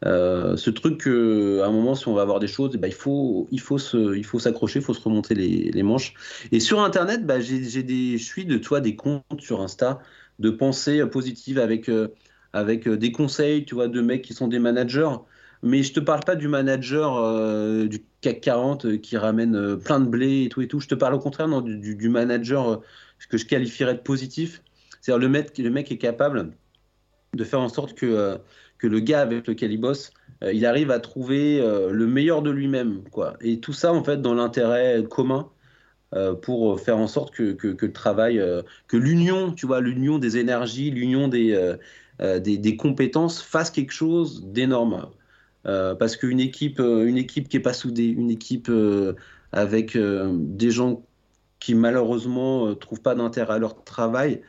[0.03, 3.47] ce truc à un moment, si on va avoir des choses, bah, il faut,
[4.39, 6.13] s'accrocher, il faut se remonter les, manches.
[6.51, 10.01] Et sur Internet, bah, j'ai des, je suis de toi des comptes sur Insta
[10.39, 12.07] de pensée positive avec, euh,
[12.53, 15.09] avec euh, des conseils, tu vois, de mecs qui sont des managers.
[15.61, 20.07] Mais je te parle pas du manager euh, du CAC 40 qui ramène plein de
[20.07, 20.79] blé et tout et tout.
[20.79, 22.81] Je te parle au contraire du, manager
[23.29, 24.63] que je qualifierais de positif.
[25.01, 26.51] C'est-à-dire le mec, le mec est capable
[27.33, 28.39] de faire en sorte que,
[28.81, 33.03] le gars avec lequel il bosse, il arrive à trouver le meilleur de lui-même.
[33.11, 33.35] quoi.
[33.41, 35.49] Et tout ça, en fait, dans l'intérêt commun
[36.15, 40.37] euh, pour faire en sorte que, le travail, euh, que l'union, tu vois, l'union des
[40.37, 45.07] énergies, l'union euh, des, compétences fasse quelque chose d'énorme.
[45.63, 48.71] Parce qu'une équipe, une équipe qui n'est pas soudée, une équipe
[49.51, 51.03] avec des gens
[51.59, 54.41] qui malheureusement ne trouvent pas d'intérêt à leur travail,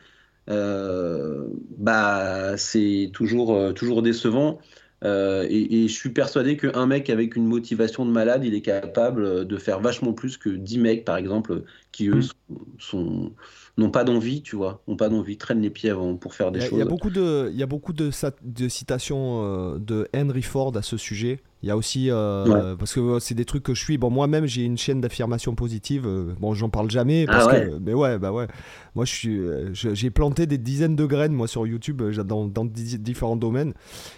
[0.47, 4.59] bah, c'est toujours, toujours décevant.
[5.03, 9.57] et, je suis persuadé qu'un mec avec une motivation de malade, il est capable de
[9.57, 12.55] faire vachement plus que 10 mecs, par exemple, qui eux mm.
[12.79, 13.31] sont,
[13.77, 16.61] n'ont pas d'envie, tu vois, n'ont pas d'envie, traînent les pieds avant pour faire des
[16.61, 16.71] choses.
[16.73, 18.09] Il y a beaucoup de, il y a beaucoup de,
[18.43, 21.41] de citations de Henry Ford à ce sujet.
[21.63, 23.99] Il y a aussi, euh, parce que c'est des trucs que je suis.
[23.99, 26.07] Bon, moi-même, j'ai une chaîne d'affirmation positive.
[26.07, 27.25] Euh, bon, j'en parle jamais.
[27.27, 28.47] Ah parce que, mais ouais, bah ouais.
[28.95, 32.65] Moi, je suis, euh, j'ai planté des dizaines de graines, moi, sur YouTube, dans, dans
[32.65, 33.73] différents domaines.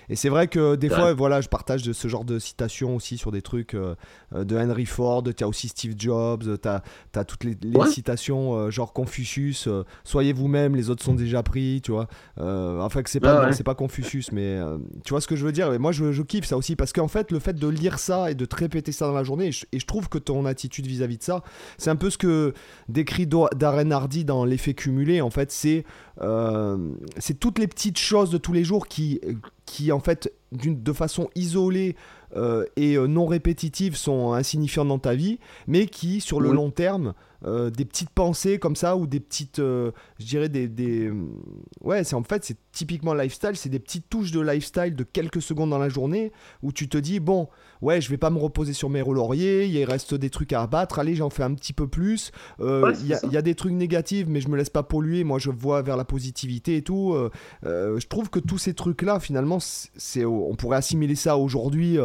[0.07, 3.17] Et c'est vrai que des fois, voilà, je partage de ce genre de citations aussi
[3.17, 5.23] sur des trucs de Henry Ford.
[5.35, 6.43] Tu as aussi Steve Jobs.
[6.61, 6.81] Tu as,
[7.13, 9.52] as, toutes les, citations, genre Confucius.
[9.53, 12.07] Soyez vous-même, les autres sont déjà pris, tu vois.
[12.37, 14.59] enfin, que c'est pas, c'est pas Confucius, mais
[15.03, 15.69] tu vois ce que je veux dire?
[15.71, 18.31] Mais moi, je, je kiffe ça aussi parce qu'en fait, le fait de lire ça
[18.31, 21.17] et de te répéter ça dans la journée, et je, trouve que ton attitude vis-à-vis
[21.17, 21.43] de ça,
[21.77, 22.53] c'est un peu ce que
[22.89, 25.21] décrit Darren Hardy dans L'effet cumulé.
[25.21, 25.83] En fait, c'est
[26.21, 26.77] euh,
[27.17, 29.19] c'est toutes les petites choses de tous les jours qui,
[29.65, 31.95] qui en fait, de façon isolée,
[32.35, 36.71] euh, et euh, non répétitives sont insignifiantes dans ta vie, mais qui, sur le long
[36.71, 37.13] terme,
[37.45, 40.67] euh, des petites pensées comme ça, ou des petites, je dirais, des...
[40.67, 41.11] des...
[41.81, 45.41] Ouais, c'est en fait, c'est typiquement lifestyle, c'est des petites touches de lifestyle de quelques
[45.41, 46.31] secondes dans la journée,
[46.61, 47.47] où tu te dis, bon,
[47.83, 50.99] ouais, je vais pas me reposer sur mes lauriers, il reste des trucs à abattre,
[50.99, 52.31] allez, j'en fais un petit peu plus.
[52.59, 55.51] Il y, y, a des trucs négatifs, mais je me laisse pas polluer, moi je
[55.51, 57.15] vois vers la positivité et tout.
[57.63, 61.99] je trouve que tous ces trucs-là, finalement, c'est, on pourrait assimiler ça aujourd'hui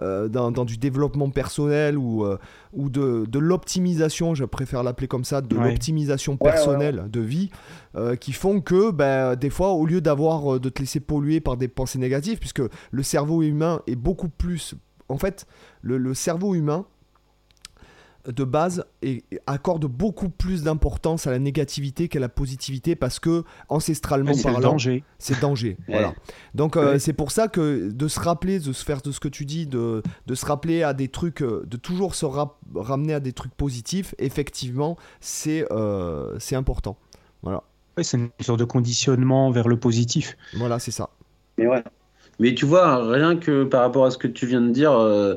[0.00, 2.38] euh, dans, du développement personnel ou, euh,
[2.72, 7.50] ou de, de l'optimisation, je préfère l'appeler comme ça, de l'optimisation personnelle de vie,
[7.94, 11.56] euh, qui font que ben, des fois, au lieu d'avoir de te laisser polluer par
[11.56, 14.74] des pensées négatives, puisque le cerveau humain est beaucoup plus...
[15.12, 15.46] En fait,
[15.82, 16.86] le, le cerveau humain
[18.26, 23.44] de base et accorde beaucoup plus d'importance à la négativité qu'à la positivité parce que
[23.68, 25.04] ancestralement parlant, c'est danger.
[25.18, 25.76] C'est danger.
[25.88, 26.14] voilà.
[26.54, 29.28] Donc euh, c'est pour ça que de se rappeler, de se faire de ce que
[29.28, 32.26] tu dis, de, de se rappeler à des trucs, euh, de toujours se
[32.74, 36.96] ramener à des trucs positifs, effectivement, c'est euh, c'est important.
[37.42, 37.64] Voilà.
[38.00, 40.36] c'est une sorte de conditionnement vers le positif.
[40.54, 41.10] Voilà, c'est ça.
[41.58, 41.82] Mais ouais.
[42.42, 45.36] Mais tu vois, rien que par rapport à ce que tu viens de dire, euh,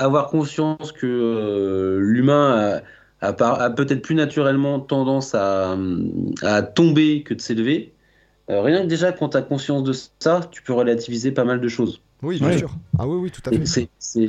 [0.00, 2.80] avoir conscience que euh, l'humain
[3.20, 5.76] a, peut-être plus naturellement tendance à,
[6.74, 7.94] tomber que de s'élever,
[8.50, 11.60] euh, rien que déjà quand tu as conscience de ça, tu peux relativiser pas mal
[11.60, 12.02] de choses.
[12.24, 12.76] Oui, bien sûr.
[12.98, 13.88] Ah oui, oui, tout à fait.
[14.00, 14.28] C'est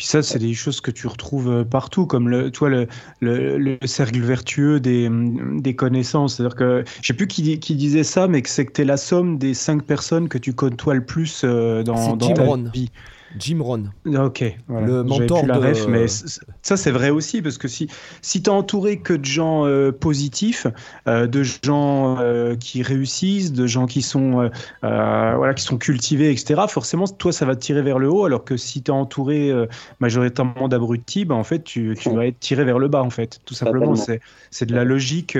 [0.00, 2.88] puis ça, c'est des choses que tu retrouves euh, partout, comme le, toi, le,
[3.20, 6.36] le, cercle vertueux des, des connaissances.
[6.36, 8.86] C'est-à-dire que, je sais plus qui, qui disait ça, mais que c'est que tu es
[8.86, 12.90] la somme des cinq personnes que tu côtoies le plus euh, dans, dans ta vie.
[13.38, 13.92] Jim Rohn.
[14.06, 17.88] Ok, le mentor la ref, mais ça c'est vrai aussi parce que si
[18.22, 20.66] si t'es entouré que de gens euh, positifs,
[21.06, 24.50] euh, de gens euh, qui réussissent, de gens qui sont
[24.82, 26.62] voilà qui sont cultivés, etc.
[26.68, 29.52] Forcément, toi ça va te tirer vers le haut, alors que si t'es entouré
[30.00, 33.40] majoritairement d'abrutis, bah, en fait tu, tu vas être tiré vers le bas en fait,
[33.44, 33.94] tout simplement.
[33.94, 34.20] C'est
[34.50, 35.38] c'est de la logique,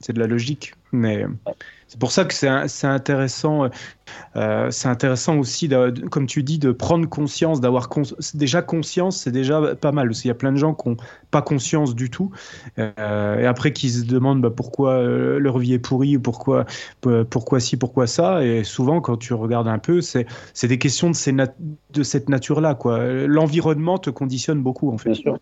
[0.00, 1.26] c'est de la logique, mais
[1.88, 3.70] c'est pour ça que c'est intéressant,
[4.36, 5.70] euh, c'est intéressant aussi,
[6.10, 7.88] comme tu dis, de prendre conscience, d'avoir
[8.34, 10.08] déjà conscience, c'est déjà pas mal.
[10.08, 10.96] Parce qu'il y a plein de gens qui n'ont
[11.30, 12.30] pas conscience du tout,
[12.78, 16.66] euh, et après qui se demandent bah, pourquoi euh, leur vie est pourrie, pourquoi,
[17.30, 18.44] pourquoi ci, pourquoi ça.
[18.44, 20.26] Et souvent, quand tu regardes un peu, c'est
[20.62, 22.78] des questions de, ces de cette nature-là.
[23.26, 25.12] L'environnement te conditionne beaucoup, en fait.
[25.12, 25.38] Bien sûr.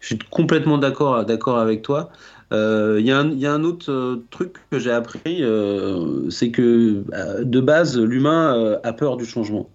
[0.00, 1.16] Je suis complètement d'accord
[1.58, 2.10] avec toi.
[2.52, 7.04] Il euh, y, a un autre euh, truc que j'ai appris, euh, c'est que
[7.44, 9.70] de base, l'humain a peur du changement.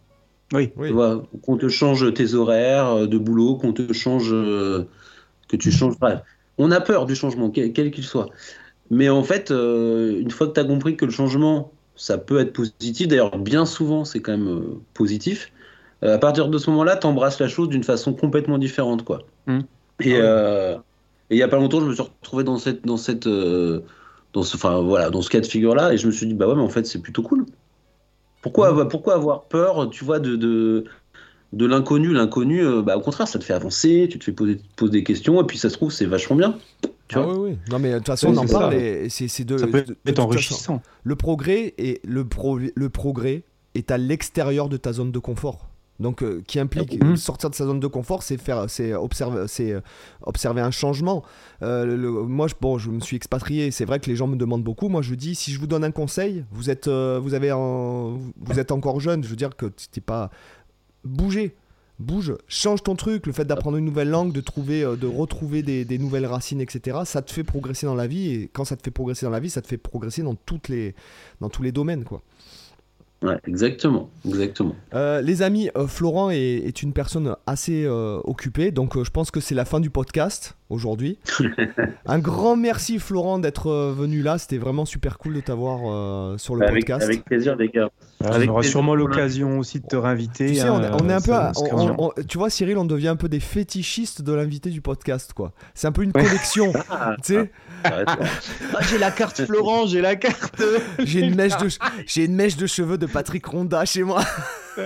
[0.54, 0.72] Oui.
[0.78, 5.98] Tu vois, qu'on te change tes horaires de boulot, qu'on te change, que tu changes.
[6.00, 6.20] Bref,
[6.58, 8.28] on a peur du changement, quel qu'il soit.
[8.92, 12.52] Mais en fait, une fois que tu as compris que le changement, ça peut être
[12.52, 14.64] positif, d'ailleurs, bien souvent, c'est quand même
[14.94, 15.52] positif.
[16.02, 19.22] à partir de ce moment-là, tu embrasses la chose d'une façon complètement différente, quoi.
[19.48, 19.60] Mmh.
[20.02, 20.84] Et, ah
[21.30, 23.82] et il y a pas longtemps, je me suis retrouvé dans cette, dans cette, euh,
[24.34, 26.48] dans ce, enfin voilà, dans ce cas de figure-là, et je me suis dit bah
[26.48, 27.46] ouais, mais en fait c'est plutôt cool.
[28.42, 28.90] Pourquoi, mmh.
[28.90, 30.86] pourquoi avoir peur, tu vois, de, de,
[31.54, 32.14] de l'inconnu?
[32.14, 35.04] L'inconnu, euh, bah au contraire, ça te fait avancer, tu te fais poser, poser des
[35.04, 36.58] questions, et puis ça se trouve c'est vachement bien.
[37.08, 37.34] Tu ah vois?
[37.38, 37.58] oui, oui.
[37.72, 38.76] Non mais de toute façon on en parle,
[39.10, 40.82] c'est de, ça peut être enrichissant.
[41.04, 43.44] le progrès et le, pro, le progrès
[43.74, 45.70] est à l'extérieur de ta zone de confort.
[46.00, 47.16] Donc, euh, qui implique mmh.
[47.16, 49.82] sortir de sa zone de confort, c'est faire, c'est observer, c'est euh,
[50.24, 51.24] observer un changement.
[51.62, 53.72] Euh, moi, je, bon, je me suis expatrié.
[53.72, 54.90] C'est vrai que les gens me demandent beaucoup.
[54.90, 58.72] Moi, je dis, si je vous donne un conseil, vous êtes, vous avez, vous êtes
[58.72, 59.24] encore jeune.
[59.24, 60.32] Je veux dire que t'es pas
[61.06, 61.56] bougez.
[62.00, 63.26] bouge, change ton truc.
[63.26, 67.00] Le fait d'apprendre une nouvelle langue, de trouver, de retrouver des, des nouvelles racines, etc.
[67.06, 68.32] Ça te fait progresser dans la vie.
[68.32, 70.68] Et quand ça te fait progresser dans la vie, ça te fait progresser dans toutes
[70.68, 70.94] les,
[71.40, 72.22] dans tous les domaines, quoi.
[73.26, 74.76] Ouais, exactement, exactement.
[74.94, 79.12] Euh, les amis, euh, Florent est, est une personne assez euh, occupée, donc euh, je
[79.12, 81.18] pense que c'est la fin du podcast aujourd'hui.
[82.06, 86.38] Un grand merci Florent d'être euh, venu là, c'était vraiment super cool de t'avoir euh,
[86.38, 87.04] sur le avec, podcast.
[87.04, 87.90] avec plaisir, les gars.
[88.22, 90.48] on Avec aura plaisir sûrement l'occasion aussi de te réinviter.
[90.48, 92.78] Tu sais, on, est- on est un peu, à- on- on- on- tu vois Cyril,
[92.78, 95.52] on devient un peu des fétichistes de l'invité du podcast, quoi.
[95.74, 97.52] C'est un peu une collection, Ah, tu sais.
[97.86, 98.18] Ah,
[98.90, 100.62] j'ai la carte Florent, j'ai la carte.
[101.00, 101.68] J'ai une mèche de,
[102.06, 104.24] j'ai une mèche de cheveux de Patrick Ronda chez moi.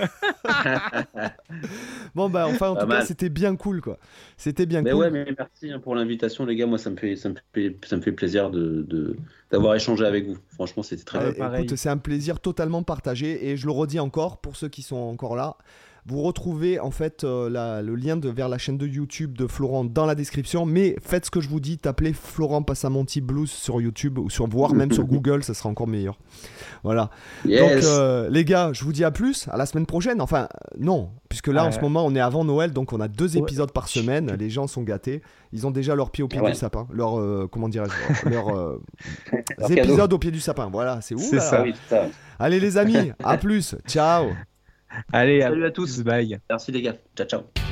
[2.15, 3.97] bon bah enfin en tout cas c'était bien cool quoi.
[4.37, 4.99] C'était bien Mais cool.
[5.01, 6.65] ouais, mais merci hein, pour l'invitation, les gars.
[6.65, 9.17] Moi, ça me fait, ça me fait, ça me fait plaisir de,
[9.51, 10.37] d'avoir échangé avec vous.
[10.53, 11.39] Franchement, c'était très Euh, bien.
[11.45, 11.65] pareil.
[11.65, 14.95] écoute, c'est un plaisir totalement partagé et je le redis encore pour ceux qui sont
[14.97, 15.57] encore là.
[16.05, 19.47] Vous retrouvez en fait euh, la- le lien de, vers la chaîne de YouTube de
[19.47, 20.65] Florent dans la description.
[20.65, 24.47] Mais faites ce que je vous dis, tapez Florent Passamonti Blues sur YouTube ou sur
[24.47, 26.17] voire même sur Google, ça sera encore meilleur.
[26.83, 27.09] Voilà.
[27.45, 27.59] Yes.
[27.61, 30.21] Donc euh, les gars, je vous dis à plus, à la semaine prochaine.
[30.21, 30.47] Enfin
[30.79, 33.41] non, puisque là en ce moment on est avant Noël, donc on a deux Ouais.
[33.43, 34.35] épisodes par semaine.
[34.39, 35.21] Les gens sont gâtés.
[35.51, 36.51] Ils ont déjà leur pied au pied Ouais.
[36.51, 36.87] du sapin.
[36.91, 38.81] Leur euh, comment dirais-je Leur euh,
[39.57, 39.81] Leur cadeau.
[39.81, 40.69] épisodes au pied du sapin.
[40.71, 41.57] Voilà, c'est où C'est là ça.
[41.59, 42.05] Ah oui, c'est ça.
[42.39, 44.27] Allez les amis, à plus, ciao
[45.13, 46.01] Allez, Salut à tous.
[46.03, 46.39] Bye.
[46.49, 46.95] Merci, les gars.
[47.15, 47.68] Ciao, ciao.